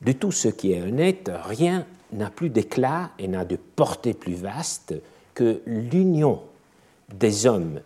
[0.02, 4.36] De tout ce qui est honnête, rien n'a plus d'éclat et n'a de portée plus
[4.36, 4.94] vaste
[5.34, 6.42] que l'union
[7.14, 7.80] des hommes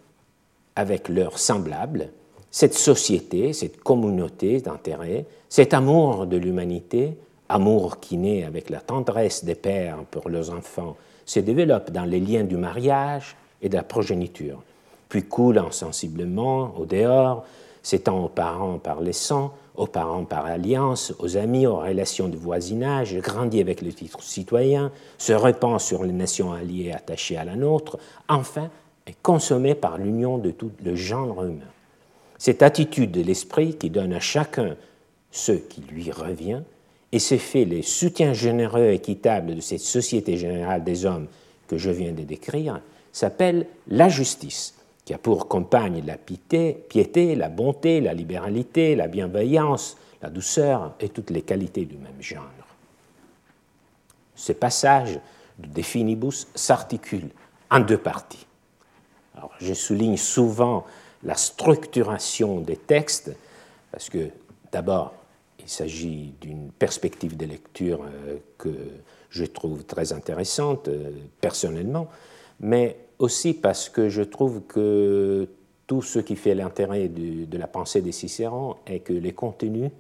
[0.76, 2.10] avec leurs semblables,
[2.58, 7.16] cette société, cette communauté d'intérêt, cet amour de l'humanité,
[7.50, 12.20] amour qui naît avec la tendresse des pères pour leurs enfants, se développe dans les
[12.20, 14.64] liens du mariage et de la progéniture,
[15.08, 17.46] puis coule insensiblement au dehors,
[17.84, 22.38] s'étend aux parents par les sangs, aux parents par alliance, aux amis, aux relations de
[22.38, 27.56] voisinage, grandit avec le titre citoyen, se répand sur les nations alliées attachées à la
[27.56, 28.72] nôtre, enfin
[29.06, 31.70] est consommé par l'union de tout le genre humain.
[32.38, 34.76] Cette attitude de l'esprit qui donne à chacun
[35.32, 36.62] ce qui lui revient
[37.12, 41.28] et c'est fait les soutiens généreux et équitables de cette société générale des hommes
[41.68, 47.36] que je viens de décrire s'appelle la justice, qui a pour compagne la piété, piété,
[47.36, 52.44] la bonté, la libéralité, la bienveillance, la douceur et toutes les qualités du même genre.
[54.36, 55.20] Ce passage
[55.58, 57.30] de De Finibus s'articule
[57.72, 58.48] en deux parties
[59.60, 60.86] je souligne souvent
[61.28, 63.36] la structuration des textes,
[63.92, 64.30] parce que
[64.72, 65.14] d'abord,
[65.60, 68.70] il s'agit d'une perspective de lecture euh, que
[69.30, 71.12] je trouve très intéressante euh,
[71.42, 72.08] personnellement,
[72.62, 75.50] mais aussi parce que je trouve que
[75.86, 79.92] tout ce qui fait l'intérêt de la pensée des Cicéron est que les contenus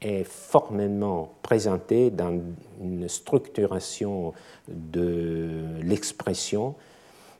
[0.00, 2.40] est formellement présenté dans
[2.80, 4.32] une structuration
[4.68, 6.74] de l'expression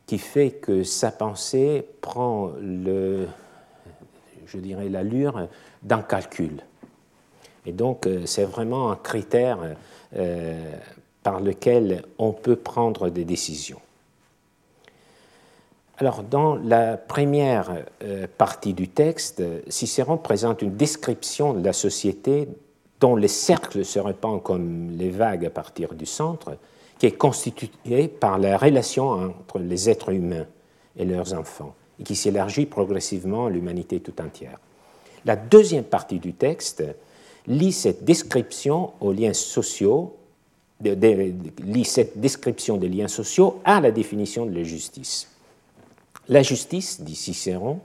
[0.06, 2.52] qui fait que sa pensée prend
[4.52, 5.48] l'allure
[5.82, 6.62] d'un calcul.
[7.66, 9.58] Et donc, euh, c'est vraiment un critère
[10.16, 10.72] euh,
[11.22, 13.80] par lequel on peut prendre des décisions.
[15.96, 22.48] Alors, dans la première euh, partie du texte, Cicéron présente une description de la société
[23.00, 26.56] dont les cercles se répandent comme les vagues à partir du centre,
[26.98, 30.46] qui est constituée par la relation entre les êtres humains
[30.96, 34.58] et leurs enfants, et qui s'élargit progressivement à l'humanité tout entière.
[35.24, 36.84] La deuxième partie du texte
[37.46, 40.16] lit cette description aux liens sociaux,
[40.82, 45.30] lit cette description des liens sociaux à la définition de la justice.
[46.28, 47.80] La justice, dit Cicéron,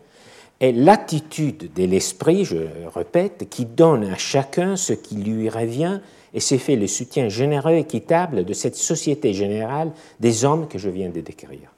[0.60, 2.58] est l'attitude de l'esprit, je
[2.94, 6.00] répète, qui donne à chacun ce qui lui revient
[6.34, 10.78] et c'est fait le soutien généreux et équitable de cette société générale des hommes que
[10.78, 11.74] je viens de décrire.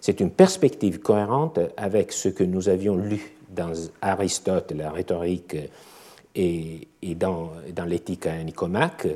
[0.00, 5.56] C'est une perspective cohérente avec ce que nous avions lu dans Aristote, la rhétorique
[6.34, 7.52] et, dans,
[7.86, 9.06] l'éthique à Nicomaque.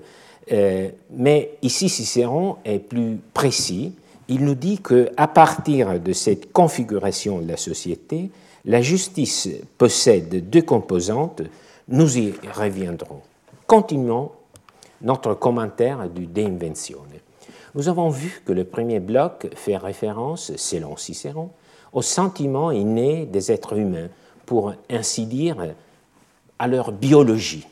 [0.53, 3.93] Euh, mais ici, Cicéron est plus précis.
[4.29, 8.31] Il nous dit qu'à partir de cette configuration de la société,
[8.65, 11.43] la justice possède deux composantes.
[11.89, 13.23] Nous y reviendrons.
[13.67, 14.31] Continuons
[15.03, 17.21] notre commentaire du De Inventione.
[17.75, 21.51] Nous avons vu que le premier bloc fait référence, selon Cicéron,
[21.93, 24.09] au sentiment inné des êtres humains,
[24.47, 25.75] pour ainsi dire,
[26.59, 27.67] à leur biologie.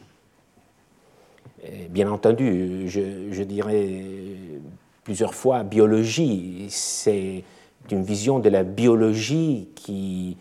[1.91, 3.99] bien entendu, je, dirais
[5.03, 7.43] plusieurs fois biologie, c'est
[7.91, 10.37] une vision de la biologie qui,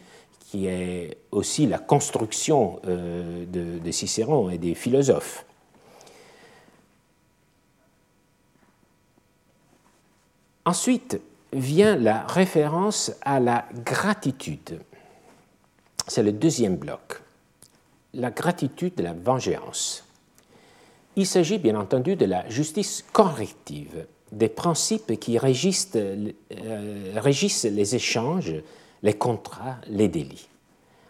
[0.56, 5.46] qui est aussi la construction euh, de, Cicéron et des philosophes.
[10.64, 11.20] Ensuite
[11.52, 14.80] vient la référence à la gratitude.
[16.08, 17.22] C'est le deuxième bloc.
[18.14, 20.06] La gratitude de la vengeance.
[21.18, 26.32] Il s'agit bien entendu de la justice corrective, des principes qui régissent, euh,
[27.18, 28.54] régissent les échanges,
[29.04, 30.48] les contrats, les délits.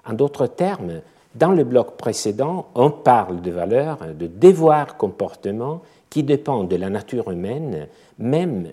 [0.06, 1.02] En d'autres termes,
[1.36, 6.90] dans le bloc précédent, on parle de valeurs, de devoirs comportements qui dépendent de la
[6.90, 8.70] nature humaine, même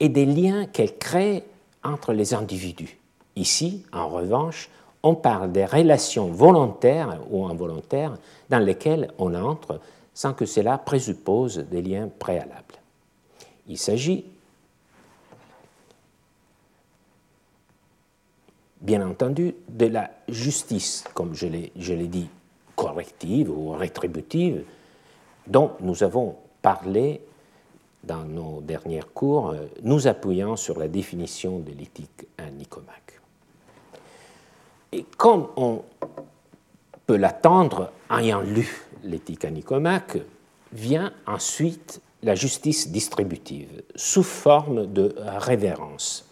[0.00, 1.44] et des liens qu'elle crée
[1.84, 2.98] entre les individus.
[3.36, 4.70] Ici, en revanche,
[5.02, 8.16] on parle des relations volontaires ou involontaires
[8.48, 9.80] dans lesquelles on entre
[10.14, 12.62] sans que cela présuppose des liens préalables.
[13.68, 14.24] Il s'agit,
[18.82, 22.28] bien entendu, de la justice, comme je l'ai dit,
[22.76, 24.64] corrective ou rétributive,
[25.46, 27.20] dont nous avons parlé
[28.04, 33.20] dans nos derniers cours, euh, nous appuyant sur la définition de l'éthique à Nicomaque.
[34.90, 35.82] Et comme on
[37.06, 38.68] peut l'attendre, ayant lu
[39.04, 40.18] l'éthique à Nicomaque,
[40.72, 46.31] vient ensuite la justice distributive, sous forme de révérence.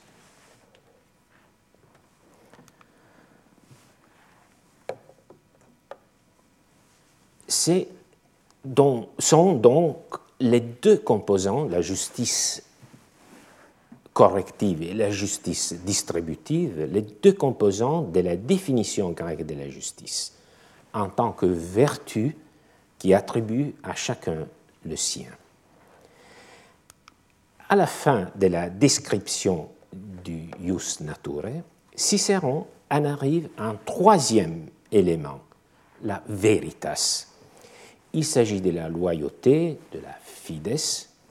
[7.51, 7.89] C'est
[9.19, 9.97] sont donc
[10.39, 12.63] les deux composants, la justice
[14.13, 20.33] corrective et la justice distributive, les deux composants de la définition grecque de la justice,
[20.93, 22.37] en tant que vertu
[22.99, 24.47] qui attribue à chacun
[24.85, 25.31] le sien.
[27.69, 31.63] À la fin de la description du ius naturae,
[31.97, 35.41] Cicéron en arrive à un troisième élément,
[36.03, 37.30] la veritas.
[38.13, 40.17] Il s'agit de la loyauté, de la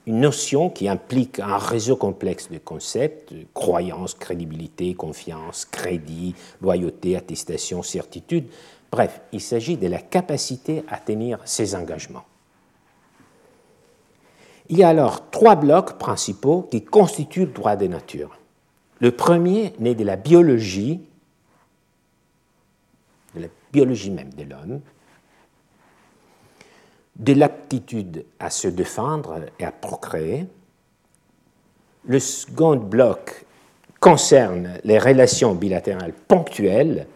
[0.06, 7.82] une notion qui implique un réseau complexe de concepts, croyance, crédibilité, confiance, crédit, loyauté, attestation,
[7.82, 8.46] certitude.
[8.90, 12.24] Bref, il s'agit de la capacité à tenir ses engagements.
[14.68, 18.38] Il y a alors trois blocs principaux qui constituent le droit de nature.
[19.00, 21.00] Le premier naît de la biologie,
[23.34, 24.80] de la biologie même de l'homme,
[27.20, 30.46] de l'aptitude à se défendre et à procréer.
[32.06, 33.44] Le second bloc
[34.00, 37.06] concerne les relations bilatérales ponctuelles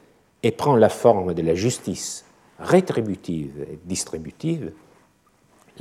[0.42, 2.26] et prend la forme de la justice
[2.58, 4.72] rétributive et distributive.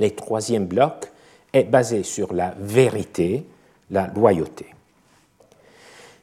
[0.00, 1.12] Le troisième bloc
[1.52, 3.46] est basé sur la vérité,
[3.90, 4.66] la loyauté.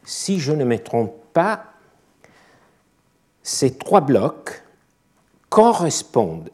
[0.03, 1.65] Si je ne me trompe pas,
[3.43, 4.63] ces trois blocs
[5.49, 6.49] correspondent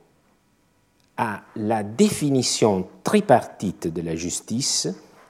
[1.17, 4.87] à la définition tripartite de la justice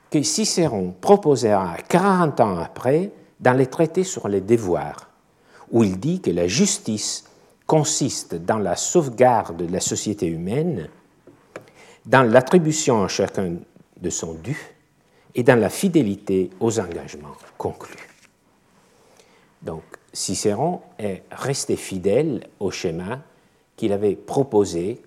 [0.10, 5.10] que Cicéron proposera 40 ans après dans les traités sur les devoirs,
[5.72, 7.26] où il dit que la justice
[7.66, 10.90] consiste dans la sauvegarde de la société humaine,
[12.06, 13.56] dans l'attribution à chacun
[14.00, 14.58] de son dû
[15.36, 18.08] et dans la fidélité aux engagements conclus.
[19.62, 23.20] Donc Cicéron est resté fidèle au schéma
[23.76, 25.02] qu'il avait proposé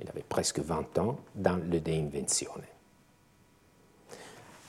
[0.00, 2.62] il avait presque 20 ans, dans le De Inventione.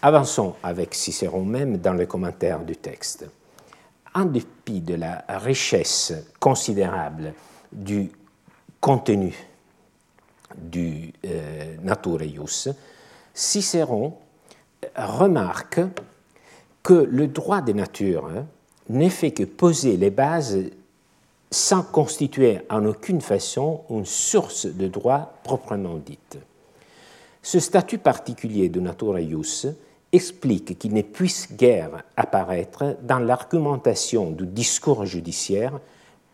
[0.01, 3.25] Avançons avec Cicéron même dans le commentaire du texte.
[4.13, 7.33] En dépit de la richesse considérable
[7.71, 8.11] du
[8.79, 9.35] contenu
[10.55, 11.75] du euh,
[13.33, 14.17] Cicéron
[14.95, 15.81] remarque
[16.83, 18.29] que le droit des natures
[18.89, 20.57] n'est fait que poser les bases
[21.57, 26.37] sans constituer en aucune façon une source de droit proprement dite.
[27.41, 29.65] Ce statut particulier de natura ius
[30.11, 35.79] explique qu'il ne puisse guère apparaître dans l'argumentation du discours judiciaire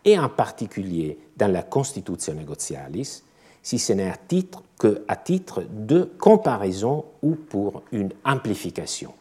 [0.04, 3.22] et en particulier dans la Constitution negotialis,
[3.62, 9.14] si ce n'est à titre que à titre de comparaison ou pour une amplification.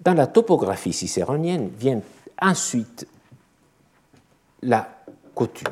[0.00, 2.00] Dans la topographie cicéronienne vient
[2.40, 3.06] Ensuite,
[4.62, 4.88] la
[5.34, 5.68] coutume.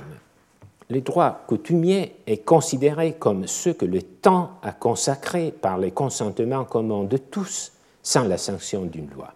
[0.90, 6.64] le droit coutumier est considéré comme ce que le temps a consacré par les consentements
[6.64, 9.32] communs de tous sans la sanction d'une loi.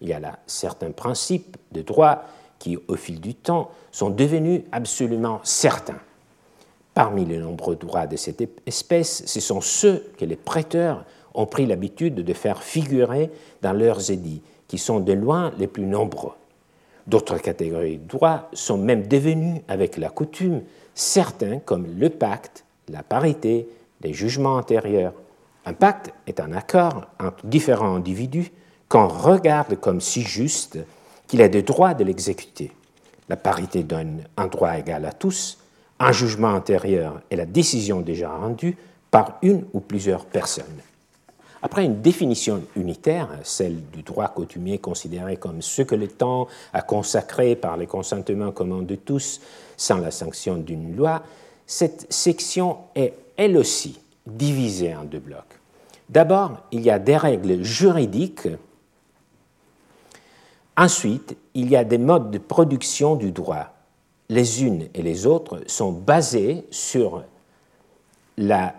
[0.00, 2.24] Il y a là certains principes de droit
[2.58, 6.00] qui, au fil du temps, sont devenus absolument certains.
[6.94, 11.64] Parmi les nombreux droits de cette espèce, ce sont ceux que les prêteurs ont pris
[11.64, 13.30] l'habitude de faire figurer
[13.62, 16.32] dans leurs édits, qui sont de loin les plus nombreux.
[17.06, 20.62] D'autres catégories de droits sont même devenus, avec la coutume,
[20.94, 23.68] certains comme le pacte, la parité,
[24.02, 25.14] les jugements antérieurs.
[25.64, 28.52] Un pacte est un accord entre différents individus
[28.88, 30.78] qu'on regarde comme si juste
[31.26, 32.72] qu'il a le droit de l'exécuter.
[33.28, 35.58] La parité donne un droit égal à tous,
[35.98, 38.76] un jugement antérieur est la décision déjà rendue
[39.10, 40.64] par une ou plusieurs personnes.
[41.62, 46.82] Après une définition unitaire, celle du droit coutumier considéré comme ce que le temps a
[46.82, 49.40] consacré par les consentements communs de tous
[49.76, 51.22] sans la sanction d'une loi,
[51.64, 55.60] cette section est elle aussi divisée en deux blocs.
[56.08, 58.48] D'abord, il y a des règles juridiques.
[60.76, 63.72] Ensuite, il y a des modes de production du droit.
[64.28, 67.22] Les unes et les autres sont basées sur
[68.36, 68.74] la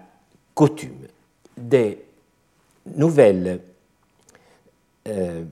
[0.53, 1.07] coutume.
[1.57, 2.03] Des
[2.95, 3.59] nouvelles,
[5.07, 5.43] euh,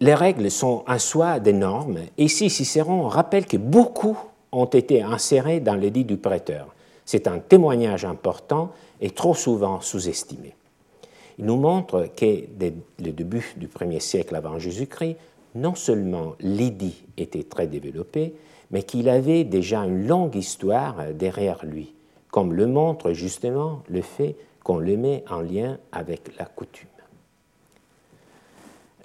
[0.00, 2.00] les règles sont en soi des normes.
[2.18, 4.18] Ici, Cicéron rappelle que beaucoup
[4.52, 6.74] ont été insérés dans l'édit du prêteur.
[7.04, 10.54] C'est un témoignage important et trop souvent sous-estimé.
[11.38, 15.16] Il nous montre que dès le début du premier siècle avant Jésus-Christ,
[15.54, 18.34] non seulement l'édit était très développé,
[18.70, 21.92] mais qu'il avait déjà une longue histoire derrière lui,
[22.30, 26.88] comme le montre justement le fait qu'on le met en lien avec la coutume.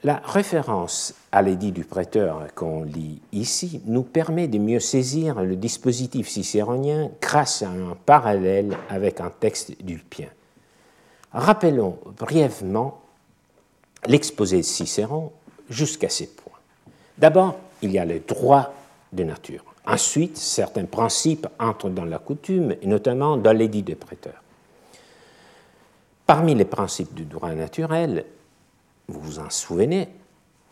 [0.03, 5.57] La référence à l'édit du prêteur qu'on lit ici nous permet de mieux saisir le
[5.57, 10.29] dispositif cicéronien grâce à un parallèle avec un texte d'Ulpien.
[11.33, 13.01] Rappelons brièvement
[14.07, 15.33] l'exposé de Cicéron
[15.69, 16.57] jusqu'à ces points.
[17.17, 18.73] D'abord, il y a le droit
[19.11, 19.65] de nature.
[19.85, 24.41] Ensuite, certains principes entrent dans la coutume, et notamment dans l'édit des prêteurs.
[26.29, 28.23] Parmi les principes du droit naturel,
[29.07, 30.09] vous vous en souvenez,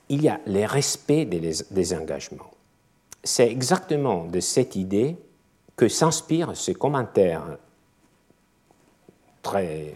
[0.08, 2.51] il y a les respects des, engagements.
[3.24, 5.18] C'est exactement de cette idée
[5.76, 7.58] que s'inspire ce commentaire
[9.41, 9.95] très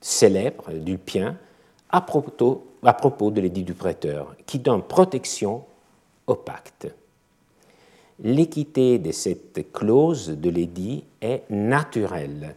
[0.00, 0.72] célèbre
[1.90, 5.64] à propos, à propos de l'édit du prêteur, qui donne protection
[6.26, 6.92] au pacte.
[8.24, 12.56] L'équité de cette clause de l'édit est naturelle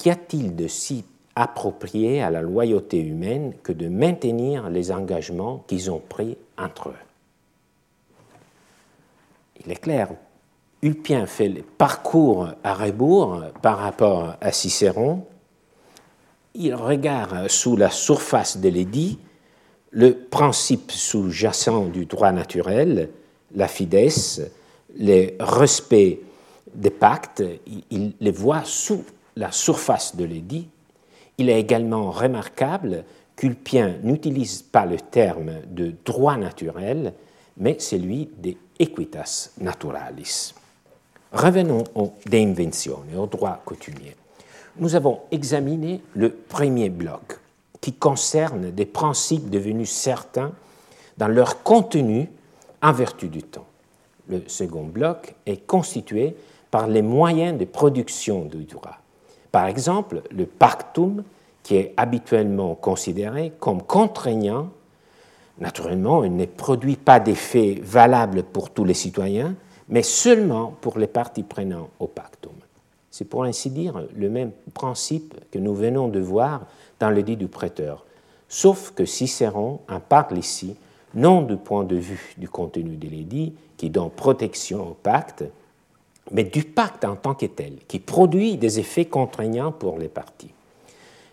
[0.00, 1.04] Qu'y a-t-il de si
[1.36, 6.94] approprié à la loyauté humaine que de maintenir les engagements qu'ils ont pris entre eux?
[9.62, 10.08] Il est clair,
[10.80, 15.26] Ulpien fait le parcours à rebours par rapport à Cicéron.
[16.54, 19.18] Il regarde sous la surface de l'édit
[19.90, 23.10] le principe sous-jacent du droit naturel,
[23.54, 24.40] la fidesse,
[24.98, 26.20] le respect
[26.74, 27.42] des pactes,
[27.90, 29.04] il les voit sous
[29.36, 30.68] la surface de l'édit,
[31.38, 33.04] il est également remarquable
[33.36, 37.14] qu'Ulpien n'utilise pas le terme de droit naturel,
[37.56, 40.54] mais celui de equitas naturalis.
[41.32, 44.16] Revenons au de invenzione, au droit coutumier.
[44.76, 47.38] Nous avons examiné le premier bloc,
[47.80, 50.52] qui concerne des principes devenus certains
[51.16, 52.28] dans leur contenu
[52.82, 53.66] en vertu du temps.
[54.28, 56.36] Le second bloc est constitué
[56.70, 58.99] par les moyens de production du droit.
[59.52, 61.24] Par exemple, le pactum,
[61.62, 64.70] qui est habituellement considéré comme contraignant,
[65.58, 69.54] naturellement, il ne produit pas d'effet valable pour tous les citoyens,
[69.88, 72.52] mais seulement pour les parties prenantes au pactum.
[73.10, 76.62] C'est pour ainsi dire le même principe que nous venons de voir
[77.00, 78.06] dans le dit du prêteur,
[78.48, 80.76] sauf que Cicéron en parle ici
[81.14, 85.44] non du point de vue du contenu de l'édit qui donne protection au pacte,
[86.30, 90.52] mais du pacte en tant que tel, qui produit des effets contraignants pour les parties.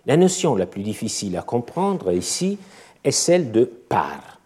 [0.05, 2.57] La notion la plus difficile à comprendre ici
[3.03, 4.39] est celle de par.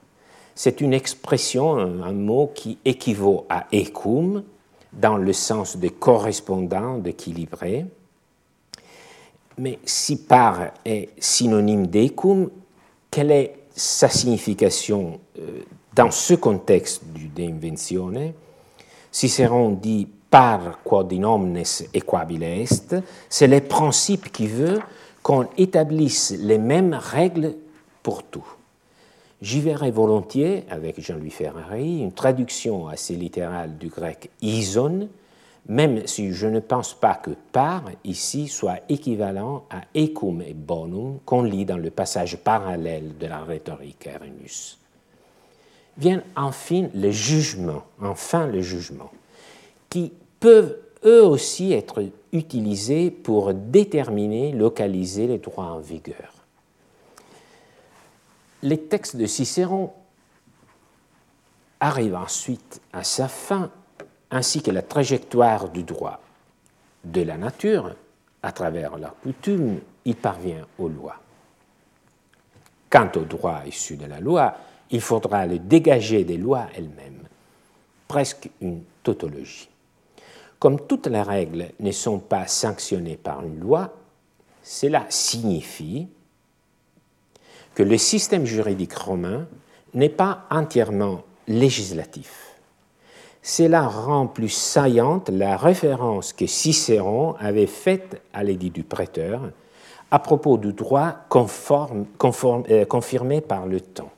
[0.56, 4.44] C'est une expression, un mot qui équivaut à ecum
[4.92, 7.86] dans le sens de correspondant, d'équilibré.
[9.58, 12.50] Mais si par est synonyme d'ecum,
[13.10, 15.62] quelle est sa signification euh,
[15.96, 18.34] dans ce contexte du De Inventione
[19.12, 21.62] Cicéron dit par quod omnes
[21.94, 22.96] equabile est,
[23.30, 24.80] c'est le principe qui veut
[25.22, 27.54] qu'on établisse les mêmes règles
[28.02, 28.48] pour tout.
[29.42, 35.10] J'y verrai volontiers, avec Jean-Louis Ferrari, une traduction assez littérale du grec ison,
[35.68, 41.20] même si je ne pense pas que par ici soit équivalent à ecum et bonum
[41.26, 44.80] qu'on lit dans le passage parallèle de la rhétorique Arénus.
[45.98, 49.12] Viennent enfin les jugements, enfin les jugements,
[49.90, 56.42] qui peuvent eux aussi être utilisés pour déterminer, localiser les droits en vigueur
[58.64, 59.92] les textes de Cicéron
[61.80, 63.72] arrivent ensuite à sa fin,
[64.30, 66.22] ainsi que la trajectoire du droit
[67.04, 67.96] de la nature,
[68.44, 71.18] à travers la coutume, il parvient aux lois.
[72.90, 74.56] Quant au droit issu de la loi,
[74.92, 77.24] il faudra le dégager des lois elles-mêmes,
[78.08, 79.71] presque une tautologie.
[80.62, 83.96] Comme toutes les règles ne sont pas sanctionnées par une loi,
[84.62, 86.08] cela signifie
[87.74, 89.48] que le système juridique romain
[89.96, 92.56] n'est pas entièrement législatif.
[93.42, 99.50] Cela rend plus saillante la référence que Cicéron avait faite à l'édit du prêteur
[100.12, 104.12] à propos du droit euh, confirmé par le temps.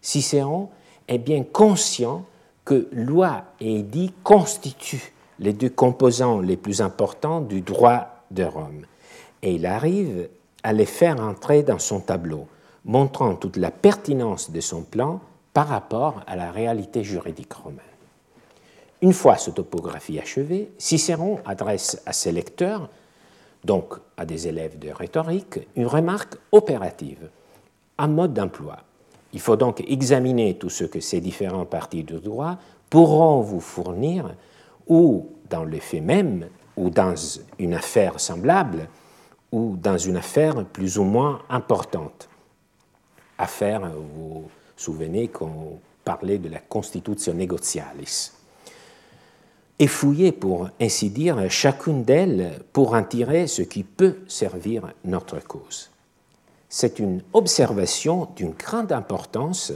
[0.00, 0.70] Cicéron
[1.06, 2.24] est bien conscient
[2.64, 8.84] que loi et édit constituent les deux composants les plus importants du droit de Rome,
[9.42, 10.28] et il arrive
[10.62, 12.46] à les faire entrer dans son tableau,
[12.84, 15.20] montrant toute la pertinence de son plan
[15.52, 17.80] par rapport à la réalité juridique romaine.
[19.02, 22.90] Une fois cette topographie achevée, Cicéron adresse à ses lecteurs,
[23.64, 27.30] donc à des élèves de rhétorique, une remarque opérative,
[27.98, 28.78] un mode d'emploi.
[29.32, 32.58] Il faut donc examiner tout ce que ces différents parties du droit
[32.90, 34.34] pourront vous fournir,
[34.86, 37.14] ou dans le fait même, ou dans
[37.58, 38.88] une affaire semblable,
[39.52, 42.30] ou dans une affaire plus ou moins importante
[43.40, 48.32] affaire, vous vous souvenez qu'on parlait de la Constitution negotialis.
[49.78, 55.42] Et fouiller, pour ainsi dire, chacune d'elles pour en tirer ce qui peut servir notre
[55.42, 55.90] cause.
[56.68, 59.72] C'est une observation d'une grande importance.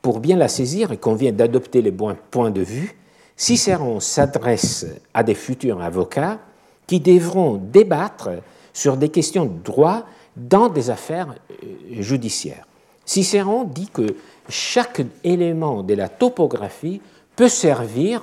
[0.00, 2.96] Pour bien la saisir, il convient d'adopter les bons points de vue.
[3.36, 6.38] Cicéron s'adresse à des futurs avocats
[6.86, 8.30] qui devront débattre
[8.72, 10.04] sur des questions de droit
[10.36, 11.66] dans des affaires euh,
[12.02, 12.66] judiciaires.
[13.04, 14.16] Cicéron dit que
[14.48, 17.00] chaque élément de la topographie
[17.36, 18.22] peut servir,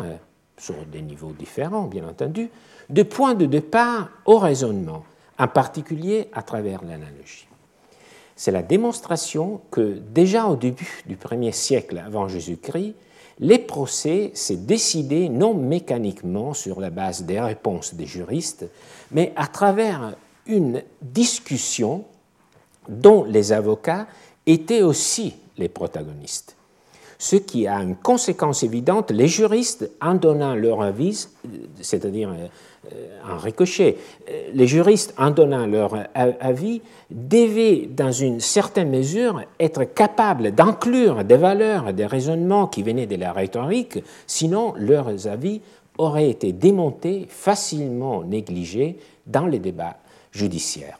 [0.57, 2.49] sur des niveaux différents bien entendu,
[2.89, 5.03] de point de départ au raisonnement,
[5.37, 7.47] en particulier à travers l'analogie.
[8.35, 12.95] C'est la démonstration que déjà au début du premier siècle avant Jésus-Christ,
[13.39, 18.65] les procès s'est décidé non mécaniquement sur la base des réponses des juristes,
[19.11, 20.15] mais à travers
[20.45, 22.03] une discussion
[22.89, 24.07] dont les avocats
[24.45, 26.55] étaient aussi les protagonistes.
[27.21, 31.27] Ce qui a une conséquence évidente, les juristes, en donnant leur avis,
[31.81, 32.33] c'est-à-dire en
[32.93, 33.97] euh, ricochet,
[34.29, 41.25] euh, les juristes, en donnant leur avis, devaient, dans une certaine mesure, être capables d'inclure
[41.25, 45.59] des valeurs, des raisonnements qui venaient de la rhétorique, sinon leurs avis
[45.97, 48.97] auraient été démontés, facilement négligés
[49.27, 49.97] dans les débats
[50.31, 50.99] judiciaires.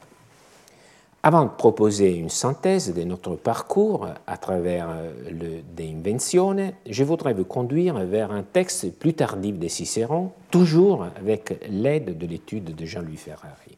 [1.22, 7.04] Avant de proposer une synthèse de notre parcours à travers euh, le De Invenzione, je
[7.04, 12.74] voudrais vous conduire vers un texte plus tardif de Cicéron, toujours avec l'aide de l'étude
[12.74, 13.78] de Jean-Louis Ferrari.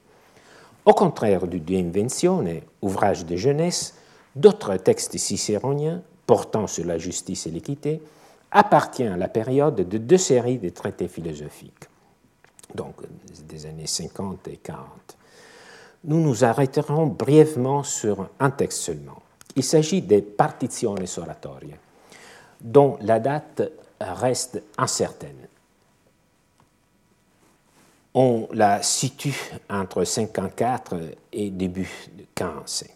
[0.85, 3.95] Au contraire du De Invenzione, ouvrage de jeunesse,
[4.35, 8.03] d'autres textes cicéroniens portant sur la justice et l'équité
[8.51, 11.89] appartiennent à la période de deux séries de traités philosophiques,
[12.75, 12.97] donc
[13.49, 15.17] des années 50 et 40
[16.03, 19.21] nous nous arrêterons brièvement sur un texte seulement.
[19.55, 21.75] Il s'agit des Partitiones Oratorie,
[22.59, 23.61] dont la date
[23.99, 25.47] reste incertaine.
[28.13, 30.95] On la situe entre 54
[31.31, 32.89] et début de 45.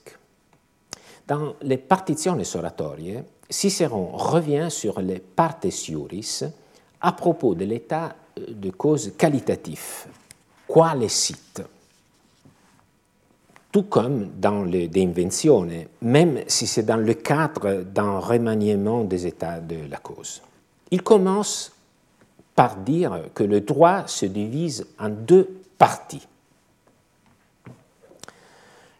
[1.27, 3.17] Dans les Partitiones Oratorie,
[3.49, 6.43] Cicéron revient sur les partes iuris
[7.01, 10.07] à propos de l'état de cause qualitatif.
[10.67, 11.61] Quoi les cite?
[13.75, 19.59] Tout comme dans les De même si c'est dans le cadre d'un remaniement des états
[19.59, 20.41] de la cause.
[20.91, 21.73] Il commence
[22.55, 26.25] par dire que le droit se divise en deux parties,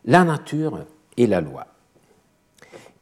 [0.03, 0.84] la nature
[1.15, 1.65] et la loi.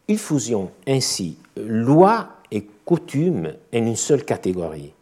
[0.08, 4.94] Il fusionne ainsi loi et coutume en une seule catégorie.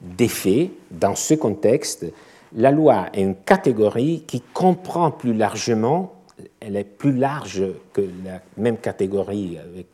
[0.00, 2.06] D'effet, dans ce contexte,
[2.56, 6.14] la loi est une catégorie qui comprend plus largement,
[6.60, 9.86] elle est plus large que la même catégorie avec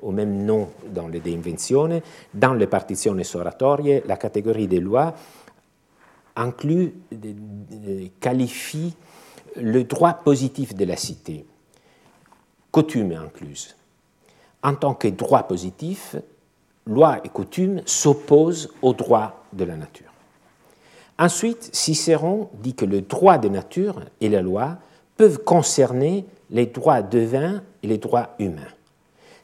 [0.00, 2.02] au même nom dans le De
[2.34, 5.14] dans les partitions oratorie, la catégorie des lois
[6.34, 6.94] inclut,
[8.20, 8.94] qualifie
[9.56, 11.44] le droit positif de la cité,
[12.70, 13.76] coutume incluse.
[14.62, 16.16] En tant que droit positif,
[16.86, 20.11] loi et coutume s'opposent au droit de la nature.
[21.22, 24.78] Ensuite, Cicéron dit que le droit de nature et la loi
[25.16, 28.72] peuvent concerner les droits divins et les droits humains.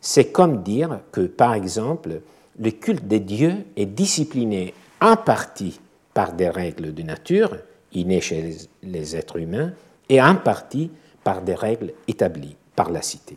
[0.00, 2.22] C'est comme dire que, par exemple,
[2.58, 5.78] le culte des dieux est discipliné en partie
[6.14, 7.56] par des règles de nature,
[7.92, 9.70] innées chez les êtres humains,
[10.08, 10.90] et en partie
[11.22, 13.36] par des règles établies par la cité.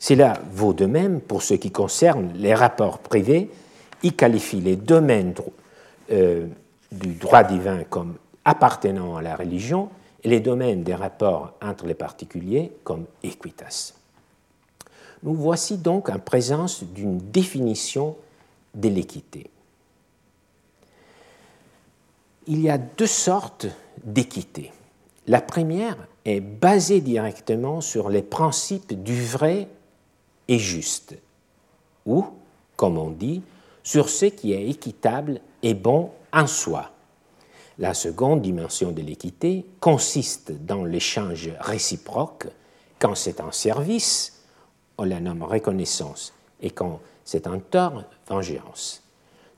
[0.00, 3.50] Cela vaut de même pour ce qui concerne les rapports privés.
[4.02, 5.34] Il qualifie les domaines
[6.10, 6.46] euh,
[6.92, 9.88] du droit divin comme appartenant à la religion
[10.22, 13.94] et les domaines des rapports entre les particuliers comme equitas.
[15.22, 18.16] Nous voici donc en présence d'une définition
[18.74, 19.50] de l'équité.
[22.46, 23.66] Il y a deux sortes
[24.02, 24.72] d'équité.
[25.28, 29.68] La première est basée directement sur les principes du vrai
[30.48, 31.14] et juste,
[32.04, 32.26] ou,
[32.76, 33.42] comme on dit,
[33.84, 36.90] sur ce qui est équitable et bon en soi.
[37.78, 42.48] La seconde dimension de l'équité consiste dans l'échange réciproque
[42.98, 44.44] quand c'est un service,
[44.98, 49.02] on la nomme reconnaissance, et quand c'est un tort, vengeance.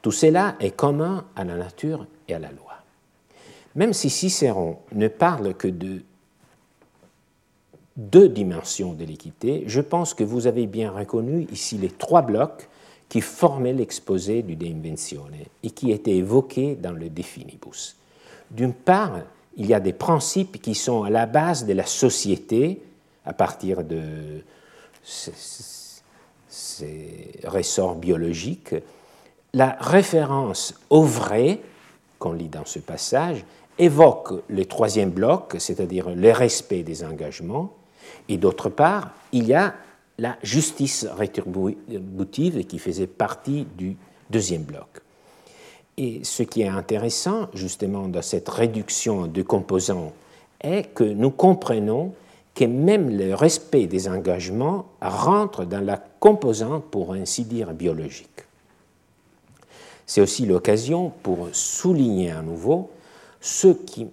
[0.00, 2.72] Tout cela est commun à la nature et à la loi.
[3.74, 6.02] Même si Cicéron ne parle que de
[7.96, 12.68] deux dimensions de l'équité, je pense que vous avez bien reconnu ici les trois blocs
[13.08, 17.96] qui formaient l'exposé du De Invenzione et qui étaient évoqués dans le De Finibus.
[18.50, 19.20] D'une part,
[19.56, 22.82] il y a des principes qui sont à la base de la société
[23.24, 24.42] à partir de
[25.02, 26.02] ces
[27.44, 28.74] ressorts biologiques.
[29.52, 31.60] La référence au vrai,
[32.18, 33.44] qu'on lit dans ce passage,
[33.78, 37.72] évoque le troisième bloc, c'est-à-dire le respect des engagements,
[38.28, 39.74] et d'autre part, il y a
[40.18, 43.96] la justice rétributive qui faisait partie du
[44.30, 45.00] deuxième bloc.
[45.96, 50.12] Et ce qui est intéressant, justement, dans cette réduction de composants,
[50.60, 52.12] est que nous comprenons
[52.54, 58.28] que même le respect des engagements rentre dans la composante, pour ainsi dire, biologique.
[60.06, 62.90] C'est aussi l'occasion pour souligner à nouveau
[63.40, 64.06] ce qui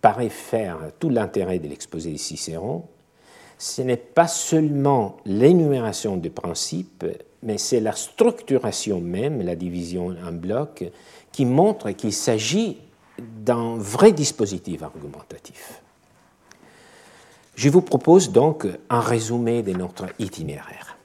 [0.00, 2.84] paraît faire tout l'intérêt de l'exposé de Cicéron,
[3.58, 7.04] ce n'est pas seulement l'énumération des principes,
[7.42, 10.84] mais c'est la structuration même, la division en blocs,
[11.32, 12.78] qui montre qu'il s'agit
[13.18, 15.82] d'un vrai dispositif argumentatif.
[17.54, 20.98] Je vous propose donc un résumé de notre itinéraire.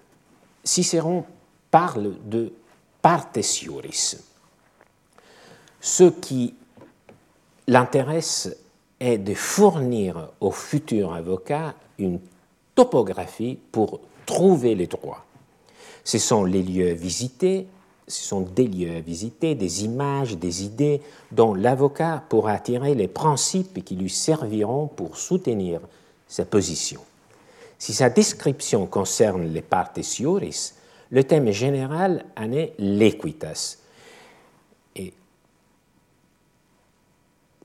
[0.63, 1.23] Cicéron
[1.69, 2.51] parle de
[3.01, 4.17] partesioris.
[5.79, 6.53] Ce qui
[7.67, 8.55] l'intéresse
[8.99, 12.19] est de fournir au futur avocat une
[12.76, 15.26] topographie pour trouver les droits.
[16.03, 17.67] Ce sont les lieux visités,
[18.07, 21.01] ce sont des lieux à visiter, des images, des idées
[21.32, 25.80] dont l'avocat pourra tirer les principes qui lui serviront pour soutenir
[26.28, 27.01] sa position.
[27.78, 30.74] Si sa description concerne les partes sioris,
[31.09, 33.78] le thème général en est l'equitas,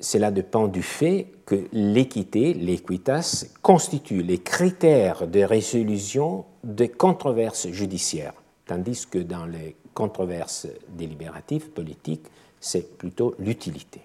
[0.00, 8.34] cela dépend du fait que l'équité, l'équitas, constitue les critères de résolution des controverses judiciaires,
[8.66, 12.26] tandis que dans les controverses délibératives politiques,
[12.60, 14.00] c'est plutôt l'utilité.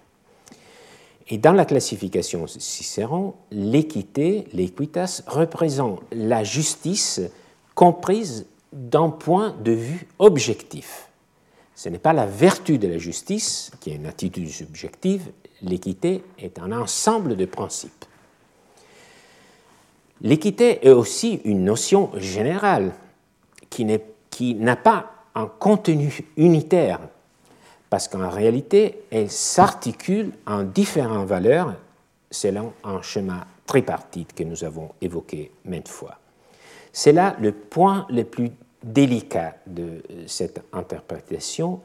[1.28, 7.20] Et dans la classification Cicéron, l'équité, l'équitas, représente la justice
[7.74, 11.08] comprise d'un point de vue objectif.
[11.74, 15.32] Ce n'est pas la vertu de la justice, qui est une attitude subjective,
[15.62, 18.04] l'équité est un ensemble de principes.
[20.20, 22.92] L'équité est aussi une notion générale
[23.70, 27.00] qui n'a pas un contenu unitaire,
[27.90, 31.74] parce qu'en réalité, elle s'articule en différentes valeurs
[32.30, 36.18] selon un schéma tripartite que nous avons évoqué maintes fois.
[36.92, 38.50] C'est là le point le plus
[38.82, 41.80] délicat de cette interprétation,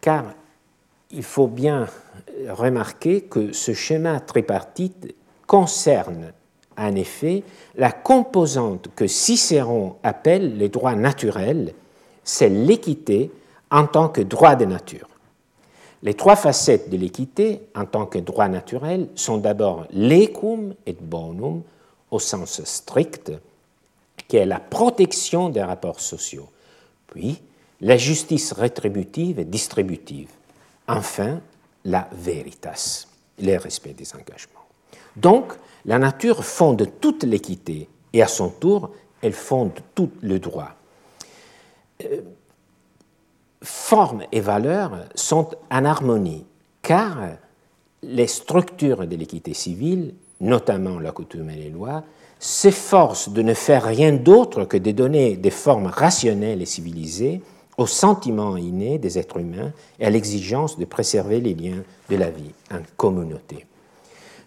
[0.00, 0.24] car
[1.10, 1.86] il faut bien
[2.48, 5.14] remarquer que ce schéma tripartite
[5.46, 6.32] concerne
[6.76, 7.42] en effet
[7.76, 11.74] la composante que Cicéron appelle les droits naturels,
[12.24, 13.30] c'est l'équité
[13.70, 15.08] en tant que droit de nature.
[16.02, 21.62] Les trois facettes de l'équité en tant que droit naturel sont d'abord l'ecum et bonum
[22.10, 23.32] au sens strict,
[24.28, 26.48] qui est la protection des rapports sociaux,
[27.08, 27.40] puis
[27.80, 30.28] la justice rétributive et distributive.
[30.88, 31.40] Enfin,
[31.84, 33.06] la veritas,
[33.40, 34.66] le respect des engagements.
[35.16, 35.52] Donc,
[35.84, 38.90] la nature fonde toute l'équité et à son tour,
[39.22, 40.70] elle fonde tout le droit.
[42.04, 42.20] Euh,
[43.62, 46.44] forme et valeur sont en harmonie,
[46.82, 47.16] car
[48.02, 52.04] les structures de l'équité civile, notamment la coutume et les lois,
[52.38, 57.40] s'efforcent de ne faire rien d'autre que de donner des formes rationnelles et civilisées
[57.78, 62.30] aux sentiments innés des êtres humains et à l'exigence de préserver les liens de la
[62.30, 63.66] vie en communauté.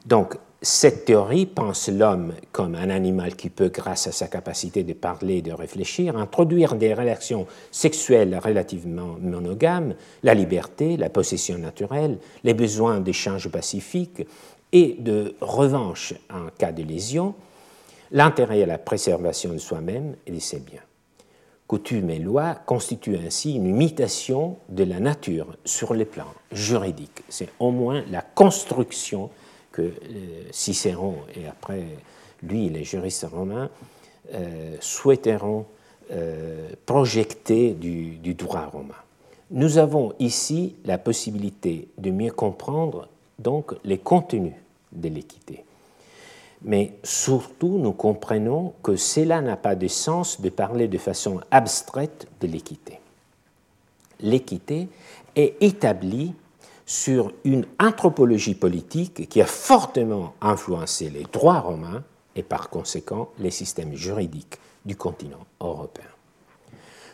[0.05, 4.91] Donc, cette théorie pense l'homme comme un animal qui peut, grâce à sa capacité de
[4.91, 12.17] parler et de réfléchir, introduire des relations sexuelles relativement monogames, la liberté, la possession naturelle,
[12.43, 14.27] les besoins d'échange pacifique
[14.73, 17.35] et de revanche en cas de lésion,
[18.11, 20.81] l'intérêt à la préservation de soi-même et de ses biens.
[21.69, 27.21] Coutumes et lois constituent ainsi une imitation de la nature sur le plan juridique.
[27.29, 29.29] C'est au moins la construction
[29.71, 29.91] que euh,
[30.49, 31.83] Cicéron et après
[32.41, 33.69] lui, les juristes romains,
[34.33, 35.67] euh, souhaiteront
[36.09, 38.95] euh, projeter du, du droit romain.
[39.51, 44.55] Nous avons ici la possibilité de mieux comprendre donc les contenus
[44.91, 45.63] de l'équité.
[46.63, 52.27] Mais surtout, nous comprenons que cela n'a pas de sens de parler de façon abstraite
[52.41, 52.99] de l'équité.
[54.19, 54.89] L'équité
[55.35, 56.33] est établie
[56.85, 62.03] sur une anthropologie politique qui a fortement influencé les droits romains
[62.35, 66.05] et par conséquent les systèmes juridiques du continent européen.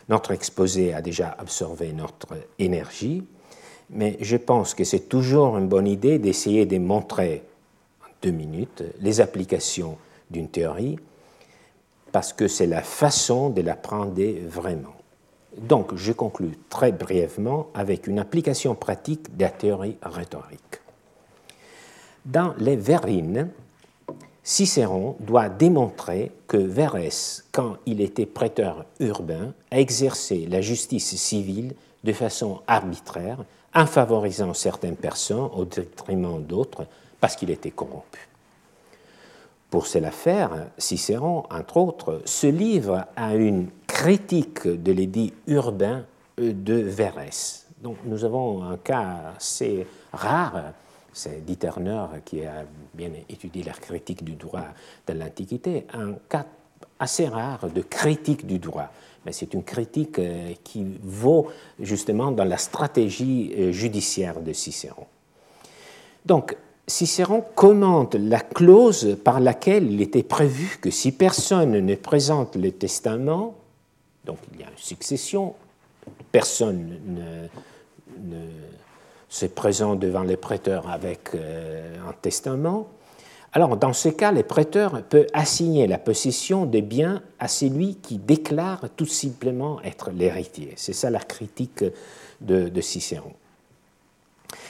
[0.08, 2.28] Notre exposé a déjà absorbé notre
[2.58, 3.24] énergie,
[3.90, 7.42] mais je pense que c'est toujours une bonne idée d'essayer de montrer
[8.30, 9.96] minutes les applications
[10.30, 10.98] d'une théorie,
[12.12, 14.94] parce que c'est la façon de l'apprendre vraiment.
[15.56, 20.80] Donc, je conclus très brièvement avec une application pratique de la théorie rhétorique.
[22.24, 23.50] Dans les Verrines,
[24.42, 31.74] Cicéron doit démontrer que Verès, quand il était prêteur urbain, a exercé la justice civile
[32.04, 36.86] de façon arbitraire, en favorisant certaines personnes au détriment d'autres
[37.20, 38.28] parce qu'il était corrompu.
[39.70, 46.04] Pour cela faire, Cicéron, entre autres, se livre à une critique de l'édit urbain
[46.38, 47.66] de Verès.
[47.82, 50.72] Donc nous avons un cas assez rare,
[51.12, 52.64] c'est Dieterner qui a
[52.94, 54.66] bien étudié la critique du droit
[55.06, 56.46] de l'Antiquité, un cas
[56.98, 58.90] assez rare de critique du droit.
[59.24, 61.48] Mais c'est une critique euh, qui vaut
[61.80, 65.06] justement dans la stratégie euh, judiciaire de Cicéron.
[66.24, 66.56] Donc,
[66.88, 72.70] Cicéron commente la clause par laquelle il était prévu que si personne ne présente le
[72.70, 73.54] testament,
[74.24, 75.54] donc il y a une succession,
[76.30, 78.36] personne ne,
[79.28, 82.88] se présente devant les prêteurs avec euh, un testament,
[83.52, 88.18] alors dans ce cas, le prêteur peut assigner la possession des biens à celui qui
[88.18, 90.74] déclare tout simplement être l'héritier.
[90.76, 91.82] C'est ça la critique
[92.40, 93.32] de, de Cicéron.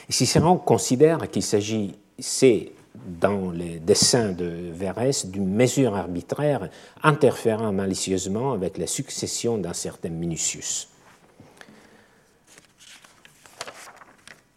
[0.09, 2.73] Cicéron considère qu'il s'agit c'est
[3.21, 6.71] dans les dessins de Verès d'une mesure arbitraire
[7.03, 10.89] interférant malicieusement avec la succession d'un certain Minucius.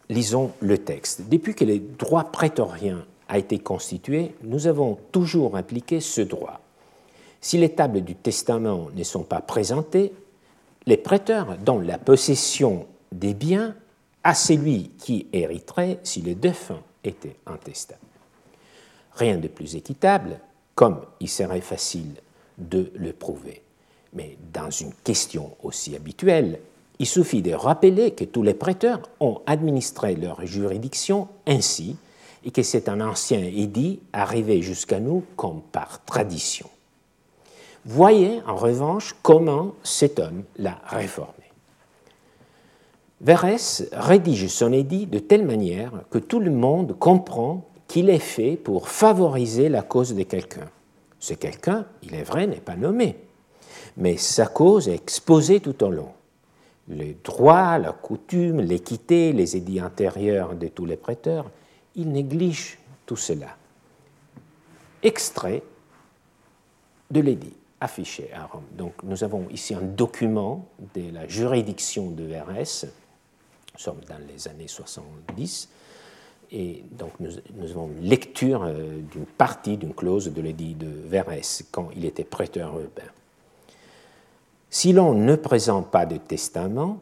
[0.09, 1.29] Lisons le texte.
[1.29, 6.61] Depuis que le droit prétorien a été constitué, nous avons toujours appliqué ce droit.
[7.41, 10.13] Si les tables du testament ne sont pas présentées,
[10.87, 13.75] les prêteurs donnent la possession des biens
[14.23, 17.99] à celui qui hériterait si le défunt était intestable.
[19.13, 20.39] Rien de plus équitable,
[20.75, 22.13] comme il serait facile
[22.57, 23.61] de le prouver.
[24.13, 26.59] Mais dans une question aussi habituelle,
[26.99, 31.95] il suffit de rappeler que tous les prêteurs ont administré leur juridiction ainsi
[32.43, 36.69] et que c'est un ancien édit arrivé jusqu'à nous comme par tradition.
[37.85, 41.33] Voyez en revanche comment cet homme l'a réformé.
[43.21, 48.55] Verès rédige son édit de telle manière que tout le monde comprend qu'il est fait
[48.55, 50.69] pour favoriser la cause de quelqu'un.
[51.19, 53.17] Ce quelqu'un, il est vrai, n'est pas nommé,
[53.97, 56.13] mais sa cause est exposée tout au long.
[56.87, 61.51] Les droits, la coutume, l'équité, les édits antérieurs de tous les prêteurs,
[61.95, 63.57] il néglige tout cela.
[65.03, 65.61] Extrait
[67.11, 68.63] de l'édit affiché à Rome.
[68.77, 70.65] Donc nous avons ici un document
[70.95, 72.85] de la juridiction de Verès
[73.79, 75.69] nous sommes dans les années 70,
[76.51, 77.31] et donc nous,
[77.63, 82.25] avons une lecture euh, d'une partie d'une clause de l'édit de Verès quand il était
[82.25, 83.09] prêteur urbain.
[84.69, 86.99] Si l'on ne présente pas de testament,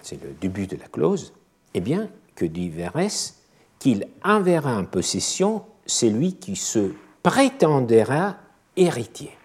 [0.00, 1.34] c'est le début de la clause,
[1.74, 3.34] eh bien, que dit Verès
[3.78, 8.36] Qu'il enverra en possession celui qui se prétendra
[8.74, 9.36] héritier.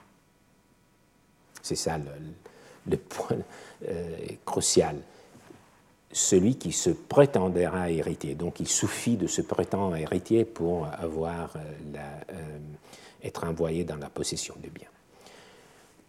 [1.62, 1.98] C'est ça
[2.88, 3.38] le, point
[3.90, 4.96] euh, crucial.
[6.12, 8.36] Celui qui se prétendra héritier.
[8.36, 11.98] Donc il suffit de se prétendre héritier pour avoir euh,
[12.32, 12.58] euh,
[13.24, 14.88] être envoyé dans la possession du bien.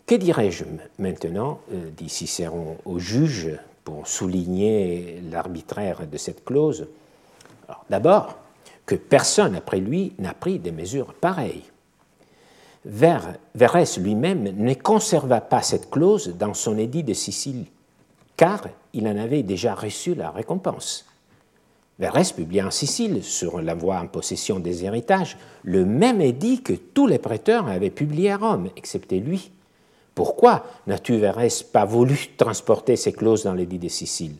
[0.06, 0.64] Que dirais-je
[0.98, 1.60] maintenant,
[1.96, 3.50] dit Cicéron au juge,
[3.84, 6.88] pour souligner l'arbitraire de cette clause?
[7.88, 8.36] D'abord,
[8.86, 11.62] que personne après lui n'a pris des mesures pareilles.
[12.84, 17.66] Verès lui-même ne conserva pas cette clause dans son édit de Sicile,
[18.40, 18.62] car
[18.94, 21.04] il en avait déjà reçu la récompense.
[21.98, 26.72] Verès publia en Sicile, sur la voie en possession des héritages, le même édit que
[26.72, 29.50] tous les prêteurs avaient publié à Rome, excepté lui.
[30.14, 34.36] Pourquoi n'as-tu, Verès, pas voulu transporter ces clauses dans l'édit de Sicile?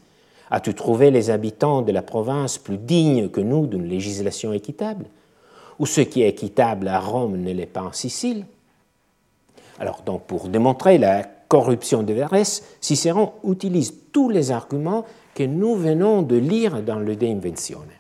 [0.50, 5.04] As-tu trouvé les habitants de la province plus dignes que nous d'une législation équitable?
[5.78, 8.46] Ou ce qui est équitable à Rome ne l'est pas en Sicile?
[9.78, 15.74] Alors, donc, pour démontrer la corruption de Verès, Cicéron utilise tous les arguments que nous
[15.74, 17.90] venons de lire dans le De Inventione.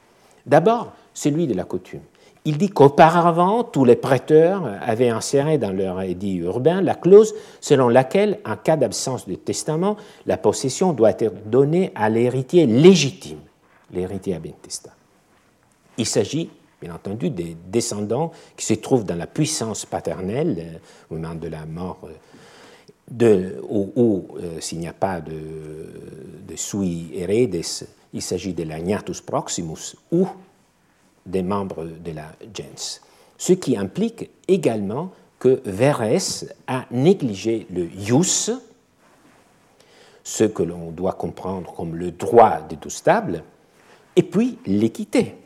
[0.46, 2.00] D'abord, celui de la coutume.
[2.44, 7.88] Il dit qu'auparavant, tous les prêteurs avaient inséré dans leur édit urbain la clause selon
[7.88, 9.96] laquelle, en cas d'absence de testament,
[10.26, 13.40] la possession doit être donnée à l'héritier légitime,
[13.92, 14.90] l'héritier abintesta.
[15.98, 16.48] Il s'agit,
[16.80, 21.48] bien entendu, des descendants qui se trouvent dans la puissance paternelle euh, au moment de
[21.48, 21.98] la mort,
[23.10, 25.34] de, euh, s'il n'y a pas de,
[26.56, 27.62] sui heredes,
[28.12, 30.26] il s'agit de l'agnatus proximus, ou
[31.24, 33.00] des membres de la gens.
[33.38, 38.50] Ce qui implique également que Verès a négligé le ius,
[40.22, 43.42] ce que l'on doit comprendre comme le droit stables,
[44.16, 45.36] et puis l'équité.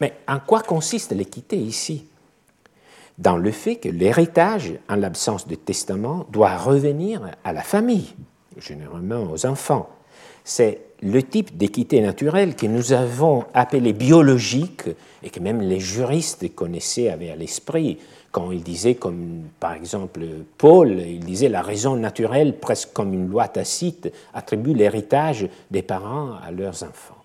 [0.00, 2.04] Mais en quoi consiste l'équité ici?
[3.18, 8.14] Dans le fait que l'héritage, en l'absence de testament, doit revenir à la famille,
[8.58, 9.88] généralement aux enfants.
[10.44, 14.84] C'est le type d'équité naturelle que nous avons appelé biologique
[15.22, 17.98] et que même les juristes connaissaient, avaient à l'esprit,
[18.32, 20.20] quand ils disaient, comme par exemple
[20.56, 26.34] Paul, il disait la raison naturelle, presque comme une loi tacite, attribue l'héritage des parents
[26.42, 27.19] à leurs enfants.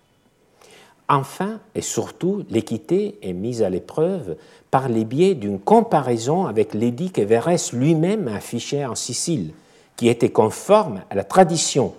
[1.08, 4.38] Enfin et surtout, l'équité est mise à l'épreuve
[4.72, 9.52] par les biais d'une comparaison avec l'édit que Verès lui-même affichait en Sicile,
[9.96, 11.94] qui était conforme à la tradition.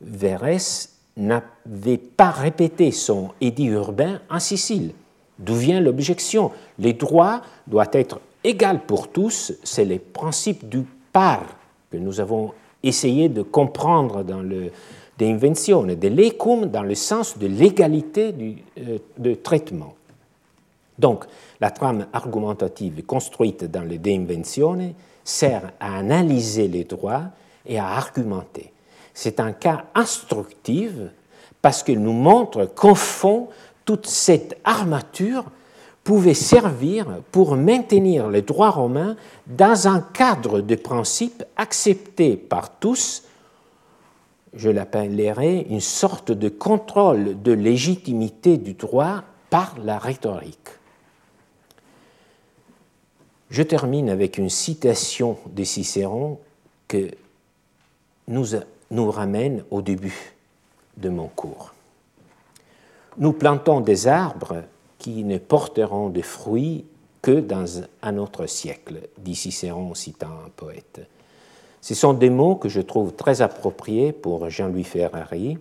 [0.00, 4.92] Verès n'avait pas répété son édit urbain en Sicile.
[5.38, 6.50] D'où vient l'objection?
[6.78, 11.42] Les droits doivent être égaux pour tous, c'est le principe du par
[11.90, 14.70] que nous avons essayé de comprendre dans le
[15.18, 18.34] De Invenzione, de l'ecum dans le sens de l'égalité
[18.78, 19.94] euh, de traitement.
[20.98, 21.24] Donc,
[21.60, 24.92] la trame argumentative construite dans le De Invenzione
[25.22, 27.24] sert à analyser les droits
[27.66, 28.72] et à argumenter.
[29.12, 30.90] C'est un cas instructif
[31.62, 33.48] parce qu'il nous montre qu'au fond,
[33.84, 35.44] toute cette armature
[36.02, 43.23] pouvait servir pour maintenir les droits romains dans un cadre de principes acceptés par tous,
[44.56, 50.68] je l'appellerai une sorte de contrôle de légitimité du droit par la rhétorique.
[53.50, 56.38] Je termine avec une citation de Cicéron
[56.88, 57.10] que
[58.28, 58.46] nous,
[58.90, 60.34] nous ramène au début
[60.96, 61.74] de mon cours.
[63.18, 64.64] Nous plantons des arbres
[64.98, 66.84] qui ne porteront de fruits
[67.22, 71.00] que dans un autre siècle, dit Cicéron citant un poète.
[71.84, 75.58] Ce sont des mots que je trouve très appropriés pour Jean-Louis Ferrari.